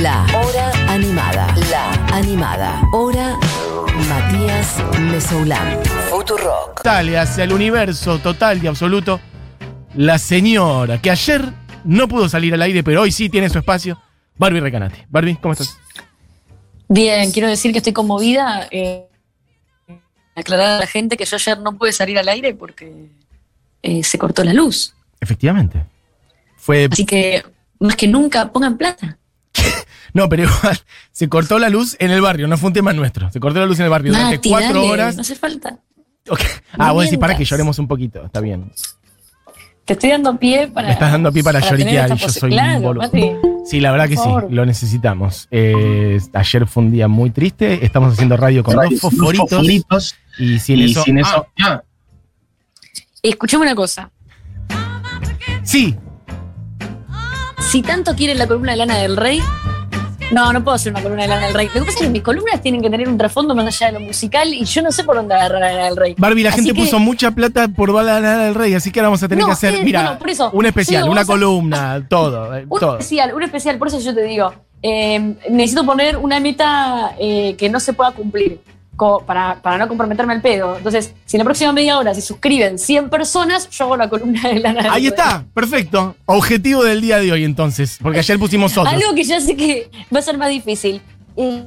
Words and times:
La 0.00 0.24
Hora 0.34 0.72
Animada. 0.88 1.54
La 1.70 1.92
Animada. 2.16 2.82
Hora 2.92 3.38
Matías 4.08 4.82
Mesoulán. 4.98 5.78
Futurock. 6.08 6.76
Total, 6.76 7.16
hacia 7.16 7.44
el 7.44 7.52
universo 7.52 8.18
total 8.18 8.64
y 8.64 8.68
absoluto, 8.68 9.20
la 9.94 10.18
señora 10.18 11.02
que 11.02 11.10
ayer 11.10 11.52
no 11.84 12.08
pudo 12.08 12.28
salir 12.30 12.54
al 12.54 12.62
aire, 12.62 12.82
pero 12.82 13.02
hoy 13.02 13.12
sí 13.12 13.28
tiene 13.28 13.50
su 13.50 13.58
espacio, 13.58 14.00
Barbie 14.38 14.60
Recanati. 14.60 15.00
Barbie, 15.10 15.36
¿cómo 15.36 15.52
estás? 15.52 15.76
Bien, 16.88 17.30
quiero 17.30 17.48
decir 17.48 17.72
que 17.72 17.78
estoy 17.78 17.92
conmovida. 17.92 18.68
Eh, 18.70 19.06
aclarar 20.34 20.68
a 20.68 20.78
la 20.78 20.86
gente 20.86 21.18
que 21.18 21.26
yo 21.26 21.36
ayer 21.36 21.58
no 21.58 21.76
pude 21.76 21.92
salir 21.92 22.18
al 22.18 22.28
aire 22.28 22.54
porque 22.54 23.10
eh, 23.82 24.02
se 24.02 24.18
cortó 24.18 24.42
la 24.42 24.54
luz. 24.54 24.94
Efectivamente. 25.20 25.84
Fue. 26.56 26.88
Así 26.90 27.04
que, 27.04 27.44
más 27.78 27.96
que 27.96 28.08
nunca, 28.08 28.50
pongan 28.50 28.78
plata. 28.78 29.18
No, 30.14 30.28
pero 30.28 30.42
igual, 30.42 30.78
se 31.10 31.28
cortó 31.30 31.58
la 31.58 31.70
luz 31.70 31.96
en 31.98 32.10
el 32.10 32.20
barrio, 32.20 32.46
no 32.46 32.58
fue 32.58 32.66
un 32.68 32.74
tema 32.74 32.92
nuestro. 32.92 33.30
Se 33.30 33.40
cortó 33.40 33.60
la 33.60 33.66
luz 33.66 33.78
en 33.78 33.84
el 33.84 33.90
barrio 33.90 34.12
durante 34.12 34.46
cuatro 34.46 34.74
dale, 34.80 34.90
horas. 34.90 35.16
No 35.16 35.22
hace 35.22 35.34
falta. 35.34 35.78
Ok. 36.28 36.40
No 36.76 36.84
Ah, 36.84 36.92
vos 36.92 37.04
decís 37.04 37.18
para 37.18 37.34
que 37.34 37.44
lloremos 37.46 37.78
un 37.78 37.88
poquito, 37.88 38.22
está 38.24 38.40
bien. 38.40 38.70
Te 39.84 39.94
estoy 39.94 40.10
dando 40.10 40.38
pie 40.38 40.68
para. 40.68 40.88
Me 40.88 40.92
estás 40.94 41.12
dando 41.12 41.32
pie 41.32 41.42
para 41.42 41.60
tener 41.60 41.78
lloriquear 41.78 42.10
y 42.12 42.16
yo 42.16 42.28
soy 42.28 42.52
un 42.58 42.82
boludo. 42.82 43.02
Mati. 43.02 43.32
Sí, 43.64 43.80
la 43.80 43.90
verdad 43.90 44.08
que 44.08 44.16
sí, 44.16 44.28
lo 44.50 44.66
necesitamos. 44.66 45.48
Eh, 45.50 46.20
ayer 46.34 46.66
fue 46.66 46.82
un 46.84 46.90
día 46.92 47.08
muy 47.08 47.30
triste, 47.30 47.84
estamos 47.84 48.12
haciendo 48.12 48.36
radio 48.36 48.62
con 48.62 48.76
dos 48.76 49.00
fosforitos. 49.00 50.14
Y 50.38 50.58
sin 50.58 50.78
y 50.78 50.84
eso. 50.90 51.02
sin 51.02 51.18
eso. 51.18 51.46
Ah, 51.60 51.68
ah, 51.68 51.82
Escuchame 53.22 53.62
una 53.64 53.74
cosa. 53.74 54.10
sí, 55.62 55.96
Si 57.72 57.80
tanto 57.80 58.14
quieren 58.14 58.36
la 58.38 58.46
columna 58.46 58.72
de 58.72 58.78
Lana 58.78 58.98
del 58.98 59.16
Rey. 59.16 59.40
No, 60.30 60.52
no 60.52 60.62
puedo 60.62 60.74
hacer 60.74 60.92
una 60.92 61.02
columna 61.02 61.22
de 61.22 61.28
Lana 61.28 61.46
del 61.46 61.54
Rey. 61.54 61.66
Lo 61.68 61.72
que 61.80 61.86
pasa 61.86 61.98
es 62.00 62.04
que 62.04 62.10
mis 62.10 62.22
columnas 62.22 62.60
tienen 62.60 62.80
que 62.82 62.88
tener 62.90 63.08
un 63.08 63.16
trasfondo 63.18 63.54
más 63.54 63.66
allá 63.66 63.86
de 63.92 63.92
lo 63.98 64.00
musical 64.00 64.52
y 64.52 64.64
yo 64.64 64.82
no 64.82 64.92
sé 64.92 65.04
por 65.04 65.16
dónde 65.16 65.34
agarrar 65.34 65.62
a 65.62 65.72
Lana 65.72 65.84
del 65.86 65.96
Rey. 65.96 66.14
Barbie, 66.18 66.42
la 66.42 66.50
Así 66.50 66.58
gente 66.60 66.74
que- 66.74 66.80
puso 66.84 66.98
mucha 66.98 67.30
plata 67.30 67.68
por 67.68 67.90
Bala 67.92 68.20
del 68.44 68.54
Rey, 68.54 68.74
así 68.74 68.90
que 68.92 69.00
ahora 69.00 69.08
vamos 69.08 69.22
a 69.22 69.28
tener 69.28 69.40
No, 69.42 69.46
que 69.46 69.52
hacer, 69.52 69.74
eh, 69.74 69.84
mira, 69.84 70.02
bueno, 70.02 70.18
por 70.18 70.28
eso, 70.30 70.50
un 70.52 70.66
especial, 70.66 71.02
digo, 71.04 71.12
una 71.12 71.22
a- 71.22 71.26
columna, 71.26 72.06
todo, 72.10 72.54
eh, 72.56 72.66
Un 72.68 72.78
todo. 72.80 72.92
especial, 72.98 73.34
un 73.34 73.42
especial, 73.42 73.78
por 73.78 73.88
eso 73.88 73.98
yo 74.00 74.14
te 74.14 74.22
digo, 74.22 74.52
eh, 74.82 75.34
necesito 75.50 75.84
poner 75.86 76.16
una 76.18 76.40
meta 76.40 77.14
eh, 77.18 77.54
que 77.58 77.68
no 77.70 77.78
se 77.80 77.92
pueda 77.94 78.12
cumplir 78.12 78.60
para, 79.26 79.60
para 79.62 79.78
no 79.78 79.88
comprometerme 79.88 80.34
al 80.34 80.42
pedo. 80.42 80.76
Entonces, 80.76 81.12
si 81.24 81.36
en 81.36 81.40
la 81.40 81.44
próxima 81.44 81.72
media 81.72 81.98
hora 81.98 82.14
se 82.14 82.20
suscriben 82.22 82.78
100 82.78 83.10
personas, 83.10 83.68
yo 83.70 83.84
hago 83.84 83.96
la 83.96 84.08
columna 84.08 84.48
de 84.48 84.60
Lana 84.60 84.82
del 84.82 84.92
Ahí 84.92 85.06
está, 85.08 85.44
perfecto. 85.54 86.14
Objetivo 86.26 86.84
del 86.84 87.00
día 87.00 87.18
de 87.18 87.32
hoy 87.32 87.42
entonces, 87.44 87.98
porque 88.00 88.20
ayer 88.20 88.38
pusimos 88.38 88.76
otro. 88.76 88.88
Algo 88.90 89.12
que 89.14 89.24
ya 89.24 89.40
sé 89.40 89.56
que 89.56 89.90
va 90.14 90.20
a 90.20 90.22
ser 90.22 90.38
más 90.38 90.50
difícil. 90.50 91.00
Eh, 91.36 91.64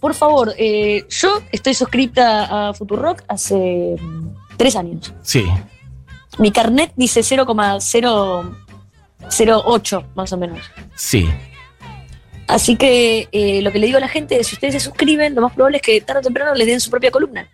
por 0.00 0.14
favor, 0.14 0.52
eh, 0.58 1.04
yo 1.08 1.40
estoy 1.52 1.74
suscrita 1.74 2.68
a 2.68 2.74
Futurock 2.74 3.22
hace 3.28 3.94
mm, 4.00 4.28
tres 4.56 4.74
años. 4.76 5.12
Sí, 5.22 5.44
Mi 6.38 6.50
carnet 6.52 6.92
dice 6.96 7.22
0,008 7.22 10.04
más 10.14 10.32
o 10.32 10.36
menos. 10.36 10.60
sí. 10.96 11.28
Así 12.48 12.76
que 12.76 13.28
eh, 13.30 13.60
lo 13.62 13.70
que 13.70 13.78
le 13.78 13.86
digo 13.86 13.98
a 13.98 14.00
la 14.00 14.08
gente 14.08 14.40
es, 14.40 14.48
si 14.48 14.56
ustedes 14.56 14.74
se 14.74 14.80
suscriben, 14.80 15.34
lo 15.34 15.42
más 15.42 15.52
probable 15.52 15.76
es 15.76 15.82
que 15.82 16.00
tarde 16.00 16.20
o 16.20 16.22
temprano 16.22 16.54
les 16.54 16.66
den 16.66 16.80
su 16.80 16.90
propia 16.90 17.10
columna. 17.10 17.46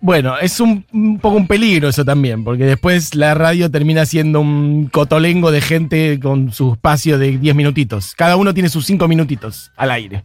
Bueno, 0.00 0.38
es 0.38 0.58
un, 0.58 0.86
un 0.92 1.18
poco 1.18 1.36
un 1.36 1.46
peligro 1.46 1.90
eso 1.90 2.06
también, 2.06 2.42
porque 2.42 2.64
después 2.64 3.14
la 3.14 3.34
radio 3.34 3.70
termina 3.70 4.06
siendo 4.06 4.40
un 4.40 4.86
cotolengo 4.86 5.50
de 5.50 5.60
gente 5.60 6.18
con 6.18 6.50
su 6.52 6.72
espacio 6.72 7.18
de 7.18 7.36
10 7.36 7.54
minutitos. 7.54 8.14
Cada 8.14 8.36
uno 8.36 8.54
tiene 8.54 8.70
sus 8.70 8.86
5 8.86 9.06
minutitos 9.06 9.70
al 9.76 9.90
aire. 9.90 10.24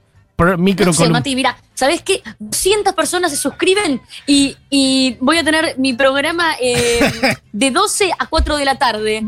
Micro 0.58 0.86
No 0.86 0.94
sé. 0.94 1.10
Mati, 1.10 1.36
mira, 1.36 1.58
¿sabés 1.74 2.02
qué? 2.02 2.22
200 2.40 2.94
personas 2.94 3.32
se 3.32 3.38
suscriben 3.38 4.02
y, 4.28 4.56
y 4.70 5.18
voy 5.20 5.38
a 5.38 5.44
tener 5.44 5.76
mi 5.78 5.94
programa 5.94 6.56
eh, 6.62 7.00
de 7.52 7.72
12 7.72 8.12
a 8.18 8.28
4 8.28 8.58
de 8.58 8.66
la 8.66 8.76
tarde. 8.78 9.24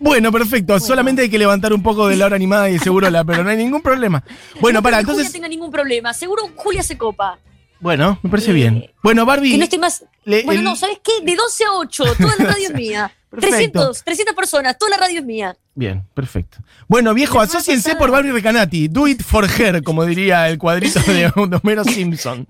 Bueno, 0.00 0.32
perfecto. 0.32 0.80
Solamente 0.80 1.22
hay 1.22 1.28
que 1.30 1.38
levantar 1.38 1.72
un 1.72 1.82
poco 1.82 2.08
de 2.08 2.16
la 2.16 2.26
hora 2.26 2.34
animada 2.36 2.68
y 2.70 2.78
seguro 2.78 3.08
la, 3.10 3.22
pero 3.22 3.44
no 3.44 3.50
hay 3.50 3.56
ningún 3.58 3.82
problema. 3.82 4.24
Bueno, 4.60 4.78
no 4.80 4.82
para, 4.82 4.98
que 4.98 5.04
Julia 5.04 5.12
entonces. 5.18 5.32
tenga 5.32 5.46
ningún 5.48 5.70
problema. 5.70 6.12
Seguro 6.14 6.50
Julia 6.56 6.82
se 6.82 6.98
copa. 6.98 7.38
Bueno, 7.80 8.18
me 8.22 8.28
parece 8.30 8.50
Eh, 8.50 8.54
bien. 8.54 8.90
Bueno, 9.02 9.24
Barbie. 9.24 9.52
Que 9.52 9.58
no 9.58 9.64
esté 9.64 9.78
más. 9.78 10.04
le- 10.24 10.42
bueno, 10.44 10.60
el- 10.60 10.64
no, 10.64 10.74
¿sabes 10.76 10.98
qué? 11.02 11.24
De 11.24 11.34
12 11.36 11.64
a 11.64 11.72
8, 11.74 12.04
toda 12.16 12.34
la 12.38 12.44
radio 12.46 12.68
es 12.68 12.74
mía. 12.74 13.12
Perfecto. 13.30 13.56
300, 13.56 14.04
300 14.04 14.34
personas, 14.34 14.76
toda 14.76 14.90
la 14.90 14.96
radio 14.96 15.20
es 15.20 15.24
mía. 15.24 15.56
Bien, 15.74 16.02
perfecto. 16.14 16.58
Bueno, 16.88 17.14
viejo, 17.14 17.40
asóciense 17.40 17.94
por 17.94 18.10
Barbie 18.10 18.32
Recanati. 18.32 18.88
Do 18.88 19.06
it 19.06 19.22
for 19.22 19.46
her, 19.48 19.82
como 19.84 20.04
diría 20.04 20.48
el 20.48 20.58
cuadrito 20.58 20.98
de 21.00 21.30
Homero 21.62 21.84
Simpson. 21.84 22.46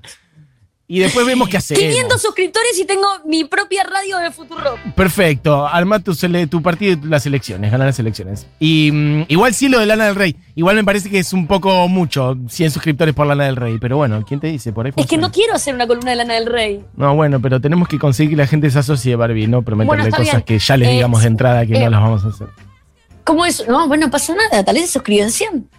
Y 0.93 0.99
después 0.99 1.25
vemos 1.25 1.49
qué 1.49 1.57
hacemos. 1.57 1.81
500 1.85 2.21
suscriptores 2.21 2.77
y 2.77 2.85
tengo 2.85 3.07
mi 3.25 3.45
propia 3.45 3.85
radio 3.85 4.19
de 4.19 4.33
Futuro. 4.33 4.75
Perfecto. 4.97 5.65
Arma 5.65 6.01
tu, 6.01 6.17
tu 6.17 6.63
partido 6.63 6.95
y 7.01 7.07
las 7.09 7.25
elecciones, 7.27 7.71
ganar 7.71 7.87
las 7.87 8.01
elecciones. 8.01 8.49
Y 8.59 8.91
mm, 8.93 9.27
igual 9.29 9.55
sí 9.55 9.69
lo 9.69 9.79
de 9.79 9.87
Lana 9.87 10.07
del 10.07 10.17
Rey. 10.17 10.35
Igual 10.57 10.75
me 10.75 10.83
parece 10.83 11.09
que 11.09 11.21
es 11.21 11.33
un 11.33 11.47
poco 11.47 11.87
mucho, 11.87 12.37
100 12.49 12.73
suscriptores 12.73 13.15
por 13.15 13.29
Lana 13.29 13.45
del 13.45 13.55
Rey. 13.55 13.79
Pero 13.81 13.99
bueno, 13.99 14.25
¿quién 14.27 14.41
te 14.41 14.49
dice? 14.49 14.73
Por 14.73 14.87
ahí 14.87 14.93
Es 14.97 15.07
que 15.07 15.17
no 15.17 15.31
quiero 15.31 15.55
hacer 15.55 15.77
una 15.77 15.87
columna 15.87 16.11
de 16.11 16.17
Lana 16.17 16.35
del 16.35 16.47
Rey. 16.47 16.85
No, 16.97 17.15
bueno, 17.15 17.41
pero 17.41 17.61
tenemos 17.61 17.87
que 17.87 17.97
conseguir 17.97 18.31
que 18.31 18.37
la 18.39 18.49
gente 18.49 18.69
se 18.69 18.81
asocie, 18.81 19.15
Barbie, 19.15 19.47
no 19.47 19.63
prometerle 19.63 20.03
Bueno, 20.03 20.17
cosas 20.17 20.33
bien. 20.35 20.43
que 20.43 20.59
ya 20.59 20.77
les 20.77 20.89
Eh, 20.89 20.93
digamos 20.95 21.23
de 21.23 21.29
entrada 21.29 21.65
que 21.67 21.77
eh, 21.77 21.85
no 21.85 21.91
las 21.91 22.01
vamos 22.01 22.25
a 22.25 22.29
hacer. 22.31 22.49
¿Cómo 23.23 23.47
es? 23.47 23.65
No, 23.69 23.87
bueno, 23.87 24.07
no 24.07 24.11
pasa 24.11 24.35
nada. 24.35 24.65
Tal 24.65 24.75
vez 24.75 24.87
se 24.87 24.93
suscriben 24.95 25.31
100. 25.31 25.71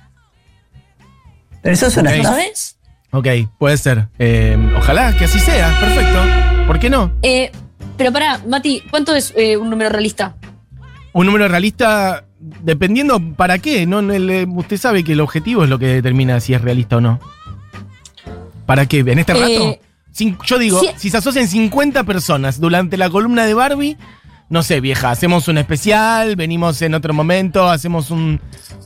Pero 1.62 1.74
eso 1.76 1.88
es 1.88 1.98
una 1.98 2.12
Ok. 2.12 2.16
¿No 2.16 2.24
cosa. 2.24 2.32
sabes? 2.36 2.78
Ok, 3.12 3.28
puede 3.58 3.78
ser. 3.78 4.08
Eh, 4.20 4.58
ojalá 4.78 5.16
que 5.18 5.26
así 5.26 5.40
sea, 5.40 5.78
perfecto. 5.80 6.66
¿Por 6.68 6.80
qué 6.80 6.90
no? 6.90 7.12
Eh, 7.22 7.52
pero 7.98 8.12
pará, 8.12 8.40
Mati, 8.48 8.82
¿cuánto 8.90 9.16
es 9.16 9.34
eh, 9.36 9.58
un 9.58 9.70
número 9.70 9.90
realista? 9.90 10.36
Un 11.14 11.26
número 11.26 11.48
realista, 11.50 12.24
dependiendo 12.40 13.20
para 13.36 13.60
qué, 13.60 13.86
¿no? 13.86 14.00
Usted 14.00 14.78
sabe 14.78 15.04
que 15.04 15.12
el 15.12 15.20
objetivo 15.20 15.64
es 15.66 15.70
lo 15.70 15.78
que 15.78 15.88
determina 15.88 16.40
si 16.40 16.54
es 16.54 16.62
realista 16.62 16.98
o 16.98 17.02
no. 17.02 17.20
¿Para 18.66 18.86
qué? 18.86 19.00
¿En 19.00 19.20
este 19.20 19.34
Eh, 19.34 19.80
rato? 20.16 20.36
Yo 20.46 20.58
digo, 20.58 20.80
sí. 20.80 20.88
si 20.98 21.10
se 21.10 21.18
asocian 21.18 21.48
50 21.48 22.04
personas 22.06 22.60
durante 22.62 22.96
la 22.98 23.10
columna 23.10 23.46
de 23.46 23.54
Barbie, 23.54 23.98
no 24.50 24.64
sé, 24.64 24.80
vieja, 24.82 25.12
hacemos 25.12 25.48
un 25.50 25.58
especial, 25.58 26.36
venimos 26.38 26.82
en 26.82 26.94
otro 26.94 27.14
momento, 27.14 27.70
hacemos 27.70 28.12
un 28.12 28.40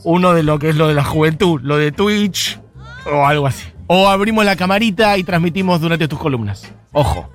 uno 0.03 0.33
de 0.33 0.43
lo 0.43 0.57
que 0.59 0.69
es 0.69 0.75
lo 0.75 0.87
de 0.87 0.93
la 0.95 1.03
juventud, 1.03 1.59
lo 1.63 1.77
de 1.77 1.91
Twitch 1.91 2.59
o 3.11 3.25
algo 3.25 3.47
así. 3.47 3.63
O 3.87 4.07
abrimos 4.07 4.43
la 4.45 4.55
camarita 4.55 5.17
y 5.17 5.23
transmitimos 5.23 5.79
durante 5.79 6.07
tus 6.07 6.19
columnas. 6.19 6.63
Ojo. 6.91 7.29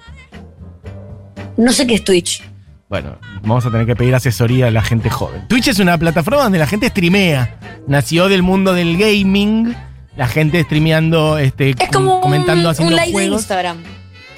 No 1.57 1.73
sé 1.73 1.87
qué 1.87 1.95
es 1.95 2.05
Twitch. 2.05 2.43
Bueno, 2.89 3.19
vamos 3.43 3.65
a 3.67 3.71
tener 3.71 3.87
que 3.87 3.95
pedir 3.95 4.15
asesoría 4.15 4.67
a 4.67 4.71
la 4.71 4.83
gente 4.83 5.11
joven. 5.11 5.47
Twitch 5.47 5.69
es 5.69 5.79
una 5.79 5.97
plataforma 5.97 6.43
donde 6.43 6.59
la 6.59 6.67
gente 6.67 6.89
streamea. 6.89 7.59
Nació 7.87 8.29
del 8.29 8.43
mundo 8.43 8.73
del 8.75 8.97
gaming. 8.97 9.77
La 10.17 10.27
gente 10.27 10.61
streameando, 10.65 11.39
este, 11.39 11.71
Es 11.79 11.89
como 11.93 12.17
un, 12.17 12.21
comentando, 12.21 12.63
un 12.69 12.73
haciendo 12.73 12.97
live 12.97 13.21
de. 13.21 13.27
Instagram. 13.27 13.77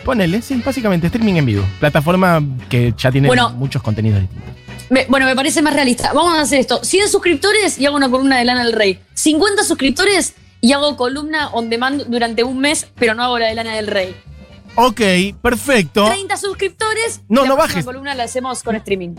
Ponele, 0.04 0.42
sí, 0.42 0.60
básicamente 0.64 1.06
streaming 1.06 1.34
en 1.34 1.46
vivo. 1.46 1.64
Plataforma 1.80 2.42
que 2.68 2.92
ya 2.96 3.10
tiene 3.10 3.28
Bueno. 3.28 3.50
muchos 3.50 3.82
contenidos 3.82 4.20
distintos. 4.20 4.50
Me- 4.90 5.06
bueno, 5.08 5.24
me 5.24 5.34
parece 5.34 5.62
más 5.62 5.72
realista. 5.72 6.12
Vamos 6.12 6.36
a 6.36 6.42
hacer 6.42 6.60
esto. 6.60 6.84
100 6.84 7.08
suscriptores 7.08 7.78
y 7.78 7.86
hago 7.86 7.96
una 7.96 8.10
columna 8.10 8.36
de 8.38 8.44
Lana 8.44 8.64
del 8.64 8.74
Rey. 8.74 8.98
50 9.14 9.64
suscriptores 9.64 10.34
y 10.62 10.72
hago 10.72 10.96
columna 10.96 11.48
on 11.48 11.68
demand 11.68 12.04
durante 12.06 12.42
un 12.44 12.58
mes, 12.60 12.90
pero 12.94 13.14
no 13.14 13.22
hago 13.24 13.38
la 13.38 13.48
de 13.48 13.54
Lana 13.54 13.74
del 13.76 13.88
Rey. 13.88 14.16
Ok, 14.76 15.00
perfecto. 15.42 16.06
30 16.06 16.36
suscriptores. 16.38 17.20
No, 17.28 17.40
y 17.42 17.44
la 17.44 17.48
no 17.50 17.56
bajes. 17.58 17.84
columna 17.84 18.14
la 18.14 18.24
hacemos 18.24 18.62
con 18.62 18.74
streaming. 18.76 19.16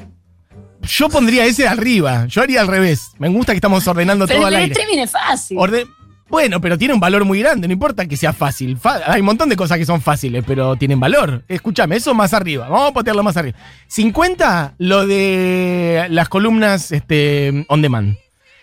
Yo 0.82 1.10
pondría 1.10 1.46
ese 1.46 1.68
arriba. 1.68 2.26
Yo 2.26 2.42
haría 2.42 2.62
al 2.62 2.68
revés. 2.68 3.12
Me 3.20 3.30
gusta 3.30 3.54
que 3.54 3.58
estamos 3.58 3.88
ordenando 3.88 4.26
Pero 4.26 4.40
todo 4.40 4.48
al 4.48 4.54
el 4.56 4.60
aire. 4.62 4.72
streaming 4.74 5.04
es 5.04 5.12
fácil. 5.12 5.58
Orde- 5.60 5.86
bueno, 6.30 6.60
pero 6.60 6.78
tiene 6.80 6.96
un 6.96 7.00
valor 7.00 7.26
muy 7.26 7.40
grande, 7.40 7.68
no 7.68 7.74
importa 7.74 8.08
que 8.08 8.18
sea 8.18 8.34
fácil. 8.34 8.76
Hay 9.06 9.20
un 9.20 9.26
montón 9.28 9.50
de 9.50 9.56
cosas 9.56 9.78
que 9.78 9.86
son 9.86 10.02
fáciles, 10.02 10.44
pero 10.48 10.76
tienen 10.76 11.00
valor. 11.00 11.44
Escúchame, 11.48 11.98
eso 11.98 12.16
más 12.16 12.34
arriba. 12.34 12.68
Vamos 12.70 12.90
a 12.90 12.94
ponerlo 12.94 13.22
más 13.22 13.38
arriba. 13.38 13.56
50, 13.88 14.74
lo 14.80 15.06
de 15.06 16.08
las 16.10 16.30
columnas 16.30 16.92
este, 16.92 17.66
on 17.70 17.84
demand. 17.84 18.18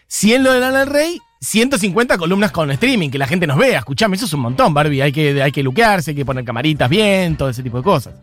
100 0.08 0.42
lo 0.42 0.52
de 0.52 0.58
Lana 0.60 0.80
del 0.80 0.88
Rey, 0.88 1.20
150 1.40 2.18
columnas 2.18 2.50
con 2.52 2.70
streaming, 2.70 3.08
que 3.10 3.18
la 3.18 3.26
gente 3.26 3.46
nos 3.46 3.56
vea. 3.56 3.78
Escuchame, 3.78 4.16
eso 4.16 4.26
es 4.26 4.32
un 4.34 4.40
montón, 4.40 4.74
Barbie. 4.74 5.00
Hay 5.00 5.12
que, 5.12 5.42
hay 5.42 5.50
que 5.50 5.62
luquearse, 5.62 6.10
hay 6.10 6.16
que 6.16 6.24
poner 6.24 6.44
camaritas 6.44 6.88
bien, 6.88 7.36
todo 7.36 7.48
ese 7.48 7.62
tipo 7.62 7.78
de 7.78 7.82
cosas. 7.82 8.14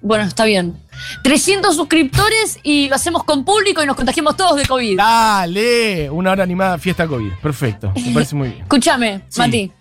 Bueno, 0.00 0.24
está 0.24 0.44
bien. 0.44 0.76
300 1.24 1.74
suscriptores 1.76 2.58
y 2.62 2.88
lo 2.88 2.94
hacemos 2.94 3.24
con 3.24 3.44
público 3.44 3.82
y 3.82 3.86
nos 3.86 3.96
contagiamos 3.96 4.36
todos 4.36 4.56
de 4.56 4.64
COVID. 4.66 4.96
Dale, 4.96 6.08
una 6.10 6.30
hora 6.30 6.42
animada, 6.44 6.78
fiesta 6.78 7.06
COVID. 7.06 7.32
Perfecto, 7.42 7.92
me 7.94 8.12
parece 8.12 8.34
muy 8.34 8.48
bien. 8.48 8.62
Escúchame, 8.62 9.22
Sí. 9.28 9.38
Mati. 9.40 9.72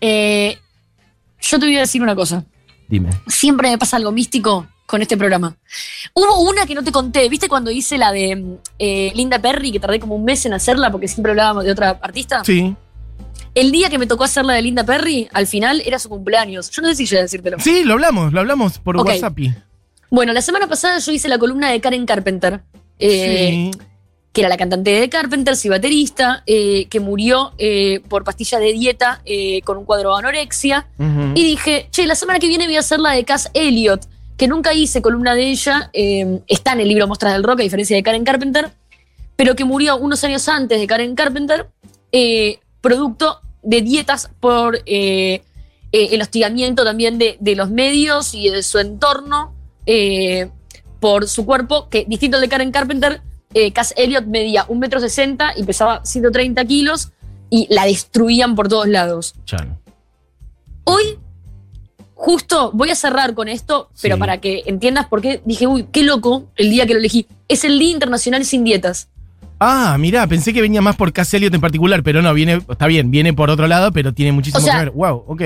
Eh, 0.00 0.58
yo 1.40 1.58
te 1.58 1.66
voy 1.66 1.76
a 1.76 1.80
decir 1.80 2.02
una 2.02 2.14
cosa. 2.14 2.44
Dime. 2.88 3.10
Siempre 3.28 3.70
me 3.70 3.78
pasa 3.78 3.96
algo 3.96 4.10
místico 4.12 4.66
con 4.90 5.00
este 5.02 5.16
programa. 5.16 5.56
Hubo 6.14 6.40
una 6.40 6.66
que 6.66 6.74
no 6.74 6.82
te 6.82 6.90
conté, 6.92 7.28
¿viste 7.28 7.48
cuando 7.48 7.70
hice 7.70 7.96
la 7.96 8.10
de 8.12 8.56
eh, 8.78 9.12
Linda 9.14 9.38
Perry, 9.38 9.70
que 9.72 9.78
tardé 9.80 10.00
como 10.00 10.16
un 10.16 10.24
mes 10.24 10.44
en 10.46 10.52
hacerla 10.52 10.90
porque 10.90 11.06
siempre 11.08 11.30
hablábamos 11.32 11.64
de 11.64 11.70
otra 11.70 11.98
artista? 12.02 12.42
Sí. 12.44 12.74
El 13.54 13.72
día 13.72 13.88
que 13.90 13.98
me 13.98 14.06
tocó 14.06 14.24
hacer 14.24 14.44
la 14.44 14.54
de 14.54 14.62
Linda 14.62 14.84
Perry, 14.84 15.28
al 15.32 15.46
final 15.46 15.82
era 15.84 15.98
su 15.98 16.08
cumpleaños. 16.08 16.70
Yo 16.70 16.82
no 16.82 16.88
sé 16.88 16.94
si 16.96 17.04
llegué 17.06 17.18
a 17.18 17.22
decírtelo. 17.22 17.58
Sí, 17.60 17.84
lo 17.84 17.94
hablamos, 17.94 18.32
lo 18.32 18.40
hablamos 18.40 18.78
por 18.78 18.96
Ok. 18.98 19.06
WhatsApp. 19.08 19.38
y- 19.40 19.54
Bueno, 20.10 20.32
la 20.32 20.42
semana 20.42 20.66
pasada 20.68 20.98
yo 20.98 21.12
hice 21.12 21.28
la 21.28 21.38
columna 21.38 21.70
de 21.70 21.80
Karen 21.80 22.04
Carpenter. 22.06 22.60
eh, 22.98 23.70
sí. 23.72 23.78
que 24.32 24.42
era 24.42 24.48
la 24.48 24.56
cantante 24.56 24.90
de 24.92 25.08
Carpenters 25.08 25.64
y 25.64 25.68
baterista, 25.70 26.44
eh, 26.46 26.86
que 26.88 27.00
murió 27.00 27.52
por 28.08 28.22
pastillas 28.22 28.60
de 28.60 28.72
dieta 28.72 29.22
con 29.64 29.78
un 29.78 29.84
cuadro 29.84 30.12
de 30.12 30.18
anorexia. 30.20 30.86
Y 31.34 31.42
dije, 31.42 31.88
che, 31.90 32.06
la 32.06 32.14
semana 32.14 32.38
que 32.38 32.46
viene 32.46 32.66
voy 32.66 32.76
a 32.76 32.80
hacer 32.80 33.00
la 33.00 33.10
de 33.12 33.24
Cass 33.24 33.50
Elliot, 33.54 34.06
que 34.40 34.48
nunca 34.48 34.72
hice 34.72 35.02
columna 35.02 35.34
de 35.34 35.50
ella, 35.50 35.90
eh, 35.92 36.40
está 36.46 36.72
en 36.72 36.80
el 36.80 36.88
libro 36.88 37.06
Mostras 37.06 37.34
del 37.34 37.42
Rock, 37.42 37.60
a 37.60 37.62
diferencia 37.62 37.94
de 37.94 38.02
Karen 38.02 38.24
Carpenter, 38.24 38.70
pero 39.36 39.54
que 39.54 39.66
murió 39.66 39.98
unos 39.98 40.24
años 40.24 40.48
antes 40.48 40.80
de 40.80 40.86
Karen 40.86 41.14
Carpenter, 41.14 41.68
eh, 42.10 42.58
producto 42.80 43.42
de 43.62 43.82
dietas 43.82 44.30
por 44.40 44.80
eh, 44.86 45.42
el 45.92 46.22
hostigamiento 46.22 46.84
también 46.84 47.18
de, 47.18 47.36
de 47.38 47.54
los 47.54 47.68
medios 47.68 48.32
y 48.32 48.48
de 48.48 48.62
su 48.62 48.78
entorno 48.78 49.54
por 51.00 51.28
su 51.28 51.44
cuerpo, 51.44 51.90
que 51.90 52.06
distinto 52.08 52.38
al 52.38 52.40
de 52.40 52.48
Karen 52.48 52.72
Carpenter, 52.72 53.20
Cass 53.74 53.92
Elliot 53.98 54.24
medía 54.24 54.64
un 54.68 54.78
metro 54.78 55.00
sesenta 55.00 55.52
y 55.54 55.64
pesaba 55.64 56.02
130 56.02 56.64
kilos 56.64 57.10
y 57.50 57.66
la 57.68 57.84
destruían 57.84 58.54
por 58.54 58.68
todos 58.68 58.88
lados. 58.88 59.34
Chan. 59.44 59.78
Hoy, 60.84 61.18
justo 62.22 62.70
voy 62.74 62.90
a 62.90 62.94
cerrar 62.94 63.32
con 63.34 63.48
esto, 63.48 63.88
pero 64.02 64.16
Sí. 64.16 64.20
para 64.20 64.38
que 64.42 64.62
entiendas 64.66 65.06
por 65.06 65.22
qué 65.22 65.40
dije, 65.46 65.66
uy, 65.66 65.86
qué 65.90 66.02
loco 66.02 66.44
el 66.56 66.68
día 66.70 66.86
que 66.86 66.92
lo 66.92 66.98
elegí. 66.98 67.26
Es 67.48 67.64
el 67.64 67.78
Día 67.78 67.90
Internacional 67.92 68.44
Sin 68.44 68.62
Dietas. 68.62 69.08
Ah, 69.58 69.96
mirá, 69.98 70.26
pensé 70.26 70.52
que 70.52 70.60
venía 70.60 70.82
más 70.82 70.96
por 70.96 71.12
Cass 71.14 71.32
Elliot 71.32 71.52
en 71.54 71.60
particular, 71.62 72.02
pero 72.02 72.20
no, 72.20 72.32
viene, 72.34 72.60
está 72.68 72.86
bien, 72.86 73.10
viene 73.10 73.32
por 73.32 73.48
otro 73.50 73.66
lado, 73.66 73.90
pero 73.90 74.12
tiene 74.12 74.32
muchísimo 74.32 74.60
O 74.62 74.64
sea- 74.64 74.74
que 74.74 74.84
ver. 74.84 74.90
Wow, 74.92 75.24
ok. 75.28 75.42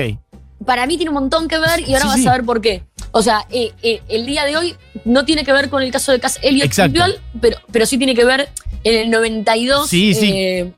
Para 0.65 0.85
mí 0.85 0.97
tiene 0.97 1.09
un 1.11 1.15
montón 1.15 1.47
que 1.47 1.57
ver 1.59 1.79
y 1.81 1.93
ahora 1.93 2.01
Sí, 2.01 2.07
vas 2.07 2.19
sí. 2.21 2.27
a 2.27 2.31
ver 2.33 2.43
por 2.43 2.59
qué. 2.61 2.83
O 3.11 3.21
sea, 3.21 3.45
eh, 3.49 3.71
eh, 3.81 4.01
el 4.09 4.25
día 4.25 4.43
de 4.45 4.57
hoy 4.57 4.75
no 5.05 5.23
tiene 5.25 5.43
que 5.45 5.53
ver 5.53 5.69
con 5.69 5.81
el 5.81 5.91
caso 5.91 6.11
de 6.11 6.19
Cass 6.19 6.39
Elliot 6.41 6.73
puntual, 6.75 7.19
pero, 7.41 7.57
pero 7.71 7.85
sí 7.85 7.97
tiene 7.97 8.15
que 8.15 8.25
ver 8.25 8.49
en 8.83 8.95
el 9.01 9.09
92. 9.09 9.87
Sí, 9.89 10.13
sí. 10.13 10.31
eh, 10.33 10.73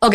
ok. 0.00 0.14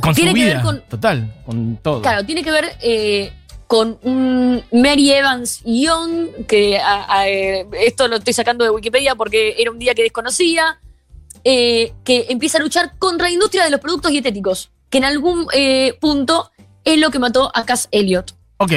Con 0.00 0.14
Tiene 0.14 0.30
su 0.30 0.36
que 0.36 0.44
ver 0.44 0.52
vida, 0.54 0.62
con- 0.62 0.82
total, 0.88 1.34
con 1.44 1.76
todo. 1.76 2.00
Claro, 2.02 2.24
tiene 2.24 2.42
que 2.42 2.50
ver 2.50 2.76
eh, 2.80 3.32
con 3.72 3.98
un 4.02 4.62
Mary 4.70 5.12
Evans 5.12 5.62
Young, 5.64 6.44
que 6.46 6.76
a- 6.78 7.06
a, 7.20 7.26
eh, 7.26 7.66
esto 7.86 8.06
lo 8.06 8.16
estoy 8.16 8.34
sacando 8.34 8.64
de 8.64 8.70
Wikipedia 8.70 9.14
porque 9.14 9.54
era 9.56 9.70
un 9.70 9.78
día 9.78 9.94
que 9.94 10.02
desconocía, 10.02 10.78
eh, 11.42 11.94
que 12.04 12.26
empieza 12.28 12.58
a 12.58 12.60
luchar 12.60 12.98
contra 12.98 13.28
la 13.28 13.32
industria 13.32 13.64
de 13.64 13.70
los 13.70 13.80
productos 13.80 14.10
dietéticos, 14.10 14.70
que 14.90 14.98
en 14.98 15.04
algún 15.06 15.46
eh, 15.54 15.96
punto 16.02 16.50
es 16.84 16.98
lo 16.98 17.08
que 17.10 17.18
mató 17.18 17.50
a 17.54 17.64
Cass 17.64 17.88
Elliot. 17.92 18.34
Ok, 18.58 18.72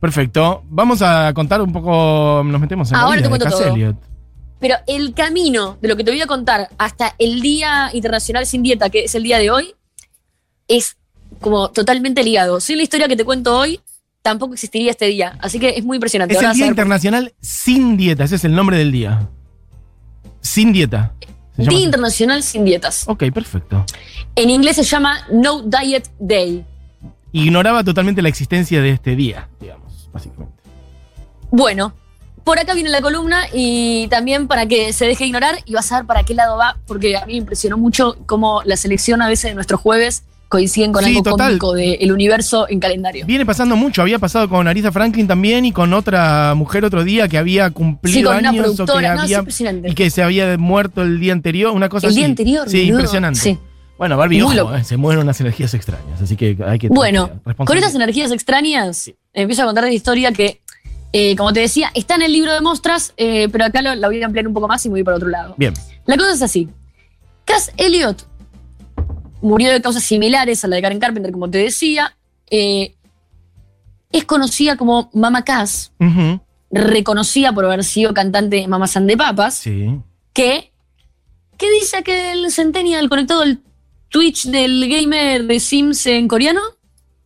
perfecto. 0.00 0.64
Vamos 0.66 1.02
a 1.02 1.32
contar 1.32 1.62
un 1.62 1.72
poco, 1.72 2.42
nos 2.44 2.60
metemos 2.60 2.90
en 2.90 2.96
Ahora 2.96 3.10
la 3.14 3.22
te 3.22 3.28
vida 3.28 3.28
de 3.28 3.28
cuento 3.28 3.44
Cass 3.44 3.64
todo. 3.64 3.74
Elliot. 3.76 3.96
Pero 4.58 4.74
el 4.88 5.14
camino 5.14 5.78
de 5.80 5.86
lo 5.86 5.96
que 5.96 6.02
te 6.02 6.10
voy 6.10 6.20
a 6.20 6.26
contar 6.26 6.68
hasta 6.78 7.14
el 7.20 7.40
Día 7.42 7.90
Internacional 7.92 8.44
Sin 8.46 8.64
Dieta, 8.64 8.90
que 8.90 9.04
es 9.04 9.14
el 9.14 9.22
día 9.22 9.38
de 9.38 9.52
hoy, 9.52 9.72
es 10.66 10.96
como 11.40 11.70
totalmente 11.70 12.24
ligado. 12.24 12.58
Sin 12.60 12.78
la 12.78 12.82
historia 12.82 13.06
que 13.06 13.14
te 13.16 13.24
cuento 13.24 13.56
hoy, 13.56 13.78
tampoco 14.22 14.54
existiría 14.54 14.90
este 14.90 15.06
día. 15.06 15.36
Así 15.40 15.58
que 15.58 15.70
es 15.70 15.84
muy 15.84 15.96
impresionante. 15.96 16.34
Es 16.34 16.40
el 16.40 16.46
a 16.46 16.52
Día 16.54 16.66
Internacional 16.66 17.34
sin 17.40 17.96
dieta, 17.96 18.24
ese 18.24 18.36
es 18.36 18.44
el 18.44 18.54
nombre 18.54 18.78
del 18.78 18.92
día. 18.92 19.28
Sin 20.40 20.72
dieta. 20.72 21.14
Se 21.56 21.62
llama 21.62 21.70
Día 21.70 21.78
así. 21.78 21.84
Internacional 21.84 22.42
Sin 22.42 22.64
Dietas. 22.64 23.04
Ok, 23.06 23.24
perfecto. 23.32 23.84
En 24.34 24.48
inglés 24.48 24.76
se 24.76 24.84
llama 24.84 25.26
No 25.30 25.62
Diet 25.62 26.08
Day. 26.18 26.64
Ignoraba 27.32 27.84
totalmente 27.84 28.22
la 28.22 28.28
existencia 28.28 28.80
de 28.80 28.90
este 28.90 29.16
día, 29.16 29.48
digamos, 29.60 30.08
básicamente. 30.12 30.62
Bueno, 31.50 31.94
por 32.44 32.58
acá 32.58 32.74
viene 32.74 32.90
la 32.90 33.02
columna 33.02 33.44
y 33.52 34.08
también 34.08 34.48
para 34.48 34.66
que 34.66 34.92
se 34.92 35.06
deje 35.06 35.26
ignorar 35.26 35.58
y 35.64 35.74
vas 35.74 35.92
a 35.92 35.98
ver 35.98 36.06
para 36.06 36.24
qué 36.24 36.34
lado 36.34 36.56
va, 36.56 36.78
porque 36.86 37.16
a 37.16 37.26
mí 37.26 37.34
me 37.34 37.38
impresionó 37.38 37.76
mucho 37.76 38.16
cómo 38.26 38.62
la 38.64 38.76
selección 38.76 39.22
a 39.22 39.28
veces 39.28 39.50
de 39.50 39.54
nuestros 39.54 39.80
jueves 39.80 40.24
coinciden 40.52 40.92
con 40.92 41.02
Sí, 41.02 41.10
algo 41.10 41.22
total. 41.22 41.58
cómico 41.58 41.72
del 41.72 42.12
universo 42.12 42.66
en 42.68 42.78
calendario. 42.78 43.24
Viene 43.26 43.46
pasando 43.46 43.74
mucho, 43.74 44.02
había 44.02 44.18
pasado 44.18 44.48
con 44.50 44.68
Aretha 44.68 44.92
Franklin 44.92 45.26
también 45.26 45.64
y 45.64 45.72
con 45.72 45.94
otra 45.94 46.52
mujer 46.54 46.84
otro 46.84 47.02
día 47.04 47.26
que 47.26 47.38
había 47.38 47.70
cumplido 47.70 48.18
Sí, 48.18 48.22
con 48.22 48.36
una 48.36 48.50
años 48.50 48.52
o 48.52 48.70
que 48.70 48.74
productora. 48.76 49.08
No, 49.08 49.14
es 49.16 49.22
había 49.24 49.38
impresionante. 49.38 49.88
y 49.88 49.94
que 49.94 50.10
se 50.10 50.22
había 50.22 50.58
muerto 50.58 51.00
el 51.02 51.18
día 51.18 51.32
anterior, 51.32 51.72
una 51.72 51.88
cosa 51.88 52.06
El 52.06 52.10
así. 52.10 52.18
día 52.18 52.26
anterior, 52.26 52.68
Sí, 52.68 52.80
boludo. 52.82 52.92
impresionante. 52.98 53.40
Sí. 53.40 53.58
Bueno, 53.96 54.16
Barbie, 54.18 54.42
ojo, 54.42 54.74
eh, 54.74 54.84
se 54.84 54.96
mueven 54.96 55.22
unas 55.22 55.40
energías 55.40 55.72
extrañas, 55.74 56.20
así 56.20 56.36
que 56.36 56.58
hay 56.66 56.78
que 56.78 56.88
Bueno, 56.88 57.30
con 57.64 57.76
estas 57.78 57.94
energías 57.94 58.30
extrañas, 58.32 59.10
empiezo 59.32 59.62
a 59.62 59.66
contar 59.66 59.84
la 59.84 59.92
historia 59.92 60.32
que, 60.32 60.60
eh, 61.12 61.34
como 61.36 61.52
te 61.52 61.60
decía, 61.60 61.90
está 61.94 62.16
en 62.16 62.22
el 62.22 62.32
libro 62.32 62.52
de 62.52 62.60
Mostras, 62.60 63.14
eh, 63.16 63.48
pero 63.52 63.64
acá 63.64 63.80
lo- 63.80 63.94
la 63.94 64.08
voy 64.08 64.20
a 64.20 64.26
ampliar 64.26 64.46
un 64.48 64.54
poco 64.54 64.68
más 64.68 64.84
y 64.84 64.88
me 64.88 64.94
voy 64.94 65.04
por 65.04 65.14
otro 65.14 65.28
lado. 65.28 65.54
Bien. 65.56 65.72
La 66.06 66.16
cosa 66.16 66.32
es 66.32 66.42
así. 66.42 66.68
Cass 67.44 67.72
Elliot 67.76 68.26
murió 69.42 69.70
de 69.70 69.82
causas 69.82 70.02
similares 70.02 70.64
a 70.64 70.68
la 70.68 70.76
de 70.76 70.82
Karen 70.82 71.00
Carpenter, 71.00 71.32
como 71.32 71.50
te 71.50 71.58
decía. 71.58 72.16
Eh, 72.50 72.94
es 74.10 74.24
conocida 74.24 74.76
como 74.76 75.10
Mama 75.14 75.42
Cass, 75.44 75.92
reconocida 76.70 77.52
por 77.52 77.64
haber 77.64 77.84
sido 77.84 78.12
cantante 78.14 78.56
de 78.56 78.68
Mamas 78.68 78.96
and 78.96 79.08
the 79.08 79.16
Papas, 79.16 79.54
Sí. 79.54 79.98
que, 80.32 80.72
que 81.58 81.70
dice 81.72 82.02
que 82.02 82.32
el 82.32 82.50
Centennial 82.50 83.08
conectado 83.08 83.42
al 83.42 83.60
Twitch 84.08 84.46
del 84.46 84.86
gamer 84.88 85.44
de 85.44 85.60
Sims 85.60 86.06
en 86.06 86.28
coreano, 86.28 86.60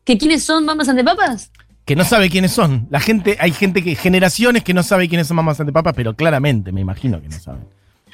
que 0.05 0.17
quiénes 0.19 0.45
son 0.45 0.65
Mamas 0.65 0.89
and 0.89 0.99
the 0.99 1.05
Papas. 1.05 1.51
Que 1.85 1.95
no 1.97 2.05
sabe 2.05 2.29
quiénes 2.31 2.51
son. 2.53 2.87
La 2.91 2.99
gente, 3.01 3.37
hay 3.41 3.53
gente 3.53 3.83
que, 3.83 3.95
generaciones 3.95 4.65
que 4.65 4.75
no 4.75 4.83
sabe 4.83 5.09
quiénes 5.09 5.29
son 5.29 5.37
mamás 5.37 5.61
antepapas, 5.61 5.95
pero 5.95 6.15
claramente 6.17 6.73
me 6.73 6.81
imagino 6.81 7.21
que 7.23 7.29
no 7.29 7.39
saben. 7.39 7.63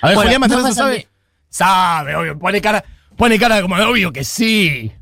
A 0.02 0.08
ver, 0.08 0.16
Bueno, 0.16 0.30
Julián 0.30 0.40
Mamas 0.40 0.74
sabe. 0.74 1.08
Sabe, 1.48 2.14
obvio, 2.16 2.38
pone 2.38 2.60
cara, 2.60 2.84
pone 3.16 3.38
cara 3.38 3.62
como 3.62 3.76
de 3.76 3.84
obvio 3.84 4.12
que 4.12 4.24
sí. 4.24 4.92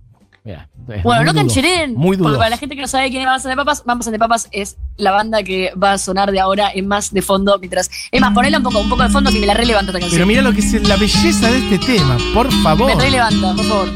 Mira, 0.42 0.68
Bueno, 1.04 1.24
no 1.24 1.34
cancheren. 1.34 1.94
Muy 1.94 2.16
dudoso. 2.16 2.38
Para 2.38 2.50
la 2.50 2.56
gente 2.56 2.74
que 2.74 2.80
no 2.82 2.88
sabe 2.88 3.10
quién 3.10 3.20
es 3.22 3.26
Mamas 3.26 3.44
and 3.44 3.52
the 3.52 3.56
Papas, 3.56 3.82
Mamas 3.86 4.06
and 4.06 4.14
the 4.14 4.18
Papas 4.18 4.48
es 4.52 4.76
la 4.96 5.10
banda 5.10 5.42
que 5.42 5.70
va 5.80 5.92
a 5.92 5.98
sonar 5.98 6.32
de 6.32 6.40
ahora 6.40 6.70
en 6.74 6.88
más 6.88 7.12
de 7.12 7.20
fondo. 7.22 7.58
Mientras. 7.58 7.90
Es 8.10 8.20
más, 8.20 8.32
ponela 8.32 8.56
un 8.58 8.64
poco, 8.64 8.78
un 8.80 8.88
poco 8.88 9.02
de 9.02 9.10
fondo 9.10 9.30
que 9.30 9.38
me 9.38 9.46
la 9.46 9.54
relevanta 9.54 9.90
esta 9.90 9.98
Pero 9.98 10.06
canción. 10.08 10.28
mira 10.28 10.40
lo 10.42 10.52
que 10.52 10.60
es 10.60 10.88
la 10.88 10.96
belleza 10.96 11.50
de 11.50 11.58
este 11.58 11.78
tema, 11.78 12.16
por 12.32 12.50
favor. 12.62 12.94
Me 12.96 13.02
relevanta, 13.02 13.54
por 13.54 13.64
favor. 13.66 13.88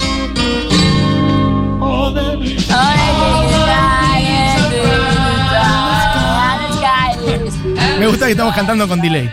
Me 7.99 8.07
gusta 8.07 8.27
que 8.27 8.33
estamos 8.33 8.55
cantando 8.55 8.89
con 8.89 9.01
delay. 9.01 9.31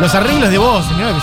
Los 0.00 0.14
arreglos 0.14 0.50
de 0.50 0.58
voz, 0.58 0.84
mira 0.94 1.10
lo. 1.10 1.16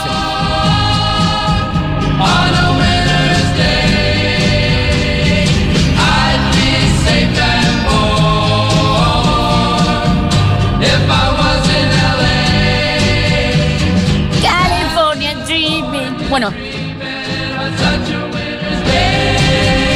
California 14.42 15.36
Dreaming. 15.46 16.30
Bueno. 16.30 16.52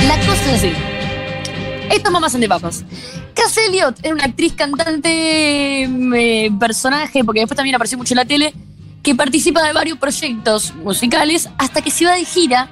La 0.07 0.17
cosa 0.19 0.51
es 0.51 0.53
así. 0.53 0.73
Esto 1.89 2.09
es 2.09 2.11
Mamas 2.11 2.35
and 2.35 2.43
the 2.43 2.47
Papas. 2.47 2.85
Elliot 3.67 3.99
era 4.03 4.13
una 4.13 4.25
actriz, 4.25 4.53
cantante, 4.53 5.83
eh, 5.83 6.51
personaje, 6.59 7.23
porque 7.23 7.41
después 7.41 7.55
también 7.55 7.75
apareció 7.75 7.97
mucho 7.97 8.13
en 8.13 8.17
la 8.17 8.25
tele, 8.25 8.53
que 9.03 9.15
participa 9.15 9.61
de 9.65 9.73
varios 9.73 9.97
proyectos 9.97 10.73
musicales 10.75 11.49
hasta 11.57 11.81
que 11.81 11.91
se 11.91 12.05
va 12.05 12.13
de 12.13 12.25
gira 12.25 12.69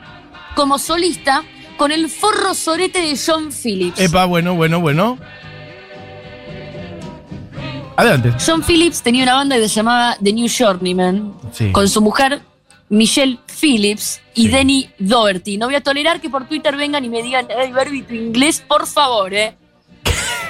como 0.56 0.80
solista 0.80 1.44
con 1.78 1.92
el 1.92 2.10
forro 2.10 2.54
sorete 2.54 3.00
de 3.02 3.18
John 3.24 3.52
Phillips. 3.52 4.00
Epa, 4.00 4.25
bueno, 4.25 4.56
bueno, 4.56 4.80
bueno. 4.80 5.18
Adelante. 7.98 8.34
John 8.46 8.62
Phillips 8.64 9.02
tenía 9.02 9.24
una 9.24 9.36
banda 9.36 9.56
que 9.56 9.70
se 9.70 9.75
llamaba 9.75 10.18
The 10.22 10.34
New 10.34 10.48
Journeyman, 10.50 11.34
Sí. 11.54 11.72
con 11.72 11.88
su 11.88 12.02
mujer 12.02 12.42
Michelle 12.90 13.40
Phillips 13.62 14.20
y 14.34 14.44
Sí. 14.44 14.48
Denny 14.50 14.90
Doherty. 15.00 15.58
No 15.58 15.68
voy 15.68 15.75
a 15.75 15.82
tolerar 15.82 16.20
que 16.20 16.30
por 16.30 16.46
Twitter 16.48 16.75
vengan 16.75 17.04
y 17.06 17.10
me 17.10 17.24
digan, 17.24 17.48
hey, 17.50 17.72
Barbie, 17.74 18.04
tu 18.04 18.14
inglés, 18.14 18.62
por 18.68 18.86
favor, 18.88 19.34
eh. 19.34 19.56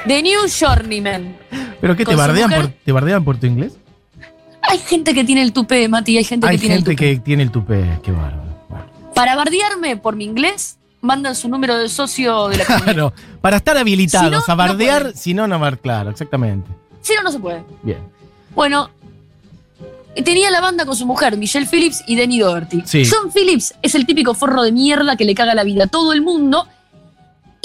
The 0.08 0.22
New 0.22 0.42
Journeyman. 0.48 1.36
¿Pero 1.82 1.96
qué 1.96 2.06
te 2.06 2.16
bardean, 2.16 2.52
por, 2.52 2.68
te 2.68 2.92
bardean 2.92 3.24
por 3.24 3.38
tu 3.38 3.48
inglés? 3.48 3.74
Hay 4.62 4.80
gente 4.80 5.14
que 5.14 5.24
tiene 5.24 5.42
el 5.42 5.54
tupé, 5.54 5.88
Mati, 5.88 6.18
hay 6.18 6.24
gente 6.24 6.48
Hay 6.48 6.58
que 6.58 6.62
tiene 6.62 6.76
el 6.76 6.84
tupé. 6.84 6.96
que 6.96 7.20
tiene 7.20 7.44
el 7.44 7.52
tupé, 7.52 8.00
qué 8.04 8.12
bárbaro. 8.12 8.44
Bueno. 8.70 8.86
Para 9.14 9.36
bardearme 9.36 9.98
por 9.98 10.16
mi 10.16 10.26
inglés, 10.26 10.78
mandan 11.02 11.36
su 11.36 11.48
número 11.50 11.78
de 11.78 11.90
socio 11.90 12.48
de 12.48 12.58
la 12.58 12.66
comunidad. 12.66 12.94
Claro, 12.94 13.14
para 13.42 13.58
estar 13.58 13.78
habilitados 13.78 14.44
Si 14.44 14.48
no, 14.48 14.54
a 14.54 14.56
bardear, 14.56 15.14
si 15.16 15.34
no, 15.34 15.48
no 15.48 15.60
va 15.60 15.76
claro, 15.76 16.10
exactamente. 16.10 16.70
Si 17.02 17.14
no, 17.16 17.24
no 17.24 17.32
se 17.32 17.40
puede. 17.40 17.64
Bien. 17.84 18.00
Bueno, 18.56 18.90
tenía 20.24 20.50
la 20.50 20.62
banda 20.62 20.86
con 20.86 20.96
su 20.96 21.06
mujer, 21.06 21.38
Michelle 21.38 21.68
Phillips 21.68 22.04
y 22.08 22.16
Denny 22.16 22.40
Doherty. 22.40 22.84
Sí. 22.86 23.04
John 23.10 23.32
Phillips 23.32 23.76
es 23.82 23.94
el 23.96 24.06
típico 24.06 24.34
forro 24.34 24.64
de 24.64 24.72
mierda 24.72 25.16
que 25.16 25.26
le 25.26 25.36
caga 25.36 25.54
la 25.54 25.64
vida 25.64 25.84
a 25.84 25.88
todo 25.88 26.14
el 26.14 26.22
mundo 26.22 26.68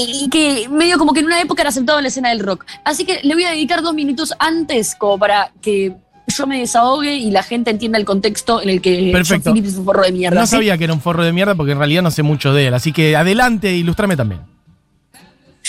y 0.08 0.28
que 0.28 0.68
medio 0.68 0.98
como 0.98 1.12
que 1.12 1.20
en 1.20 1.26
una 1.26 1.40
época 1.40 1.62
era 1.62 1.70
aceptado 1.70 1.98
en 1.98 2.04
la 2.04 2.08
escena 2.08 2.30
del 2.30 2.40
rock. 2.40 2.64
Así 2.84 3.04
que 3.04 3.20
le 3.22 3.34
voy 3.34 3.44
a 3.44 3.50
dedicar 3.50 3.82
dos 3.82 3.94
minutos 3.94 4.32
antes 4.38 4.94
como 4.94 5.18
para 5.18 5.52
que 5.60 5.94
yo 6.30 6.46
me 6.46 6.60
desahogue 6.60 7.14
y 7.14 7.30
la 7.30 7.42
gente 7.42 7.70
entienda 7.70 7.98
el 7.98 8.04
contexto 8.04 8.62
en 8.62 8.70
el 8.70 8.80
que 8.80 9.10
Perfecto. 9.12 9.50
John 9.50 9.54
Phillips 9.54 9.72
es 9.72 9.78
un 9.78 9.84
forro 9.84 10.02
de 10.02 10.12
mierda. 10.12 10.40
No 10.40 10.46
¿sí? 10.46 10.52
sabía 10.52 10.78
que 10.78 10.84
era 10.84 10.92
un 10.92 11.00
forro 11.00 11.24
de 11.24 11.32
mierda 11.32 11.54
porque 11.54 11.72
en 11.72 11.78
realidad 11.78 12.02
no 12.02 12.10
sé 12.10 12.22
mucho 12.22 12.52
de 12.52 12.68
él. 12.68 12.74
Así 12.74 12.92
que 12.92 13.16
adelante, 13.16 13.74
ilustrame 13.74 14.16
también. 14.16 14.40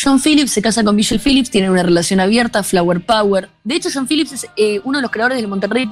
John 0.02 0.22
Phillips 0.22 0.52
se 0.52 0.62
casa 0.62 0.84
con 0.84 0.96
Michelle 0.96 1.22
Phillips, 1.22 1.50
tienen 1.50 1.70
una 1.70 1.84
relación 1.84 2.20
abierta, 2.22 2.64
Flower 2.64 3.02
Power. 3.02 3.50
De 3.64 3.76
hecho, 3.76 3.90
John 3.94 4.08
Phillips 4.08 4.32
es 4.32 4.48
eh, 4.56 4.80
uno 4.84 5.00
de 5.00 5.02
los 5.02 5.12
creadores 5.12 5.38
del 5.38 5.48
Monterrey 5.48 5.90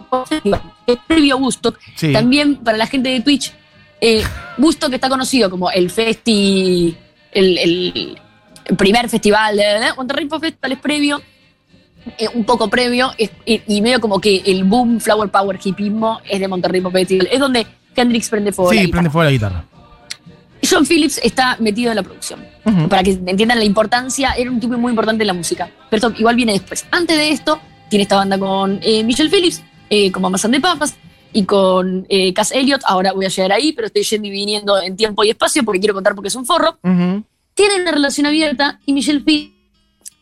que 0.88 0.98
previo 1.08 1.36
a 1.36 1.38
Woodstock. 1.38 1.78
Sí. 1.96 2.14
También 2.14 2.56
para 2.58 2.78
la 2.78 2.88
gente 2.88 3.10
de 3.10 3.20
Twitch, 3.20 3.54
eh, 4.00 4.24
Woodstock 4.58 4.94
está 4.94 5.10
conocido 5.10 5.50
como 5.50 5.70
el 5.70 5.90
festi, 5.90 6.96
el 7.32 8.18
primer 8.78 9.10
festival 9.10 9.56
de 9.58 9.64
de- 9.64 9.94
Monterrey 9.98 10.26
Pop 10.26 10.42
Festival 10.42 10.72
es 10.72 10.80
previo, 10.80 11.22
eh, 12.18 12.28
un 12.34 12.44
poco 12.46 12.70
previo, 12.70 13.12
es- 13.18 13.32
y, 13.46 13.62
y 13.68 13.82
medio 13.82 14.00
como 14.00 14.20
que 14.20 14.38
el 14.46 14.64
boom 14.64 15.00
Flower 15.00 15.30
Power 15.30 15.60
hipismo 15.64 16.20
es 16.30 16.40
de 16.40 16.48
Monterrey 16.48 16.82
Pop 16.82 16.94
Festival. 16.94 17.28
Es 17.32 17.40
donde 17.40 17.66
Hendrix 17.96 18.30
prende 18.30 18.52
fuego. 18.52 18.72
Sí, 18.72 18.88
prende 18.88 19.10
fuego 19.10 19.26
la 19.26 19.32
guitarra. 19.32 19.66
John 20.70 20.86
Phillips 20.86 21.20
está 21.24 21.56
metido 21.60 21.92
en 21.92 21.96
la 21.96 22.04
producción. 22.04 22.46
Para 22.90 23.02
que 23.02 23.12
entiendan 23.12 23.58
la 23.58 23.66
importancia, 23.66 24.34
era 24.34 24.52
un 24.52 24.60
tipo 24.60 24.78
muy 24.78 24.92
importante 24.92 25.24
en 25.24 25.28
la 25.28 25.34
música. 25.34 25.70
Pero 25.90 26.08
esto 26.10 26.20
igual 26.20 26.36
viene 26.36 26.52
después. 26.54 26.86
Antes 26.92 27.18
de 27.18 27.30
esto, 27.32 27.60
tiene 27.90 28.04
esta 28.04 28.18
banda 28.18 28.38
con 28.38 28.80
eh, 28.84 29.04
Michelle 29.04 29.30
Phillips, 29.30 29.64
eh, 29.90 30.12
con 30.12 30.22
Mamas 30.22 30.46
and 30.46 30.54
the 30.54 30.60
Papas, 30.62 30.96
y 31.34 31.44
con 31.46 32.06
eh, 32.10 32.32
Cass 32.34 32.52
Elliot. 32.52 32.82
Ahora 32.86 33.14
voy 33.14 33.26
a 33.26 33.30
llegar 33.30 33.54
ahí, 33.54 33.72
pero 33.72 33.88
estoy 33.88 34.04
yendo 34.04 34.28
y 34.28 34.32
viniendo 34.32 34.80
en 34.80 34.96
tiempo 34.98 35.24
y 35.24 35.30
espacio 35.32 35.64
porque 35.64 35.80
quiero 35.80 35.94
contar 35.96 36.14
porque 36.14 36.28
es 36.28 36.36
un 36.36 36.46
forro. 36.46 36.78
Ujú. 36.84 37.24
Tienen 37.60 37.82
una 37.82 37.92
relación 37.92 38.26
abierta 38.26 38.80
y 38.86 38.94
Michelle 38.94 39.20
Phillips 39.20 39.54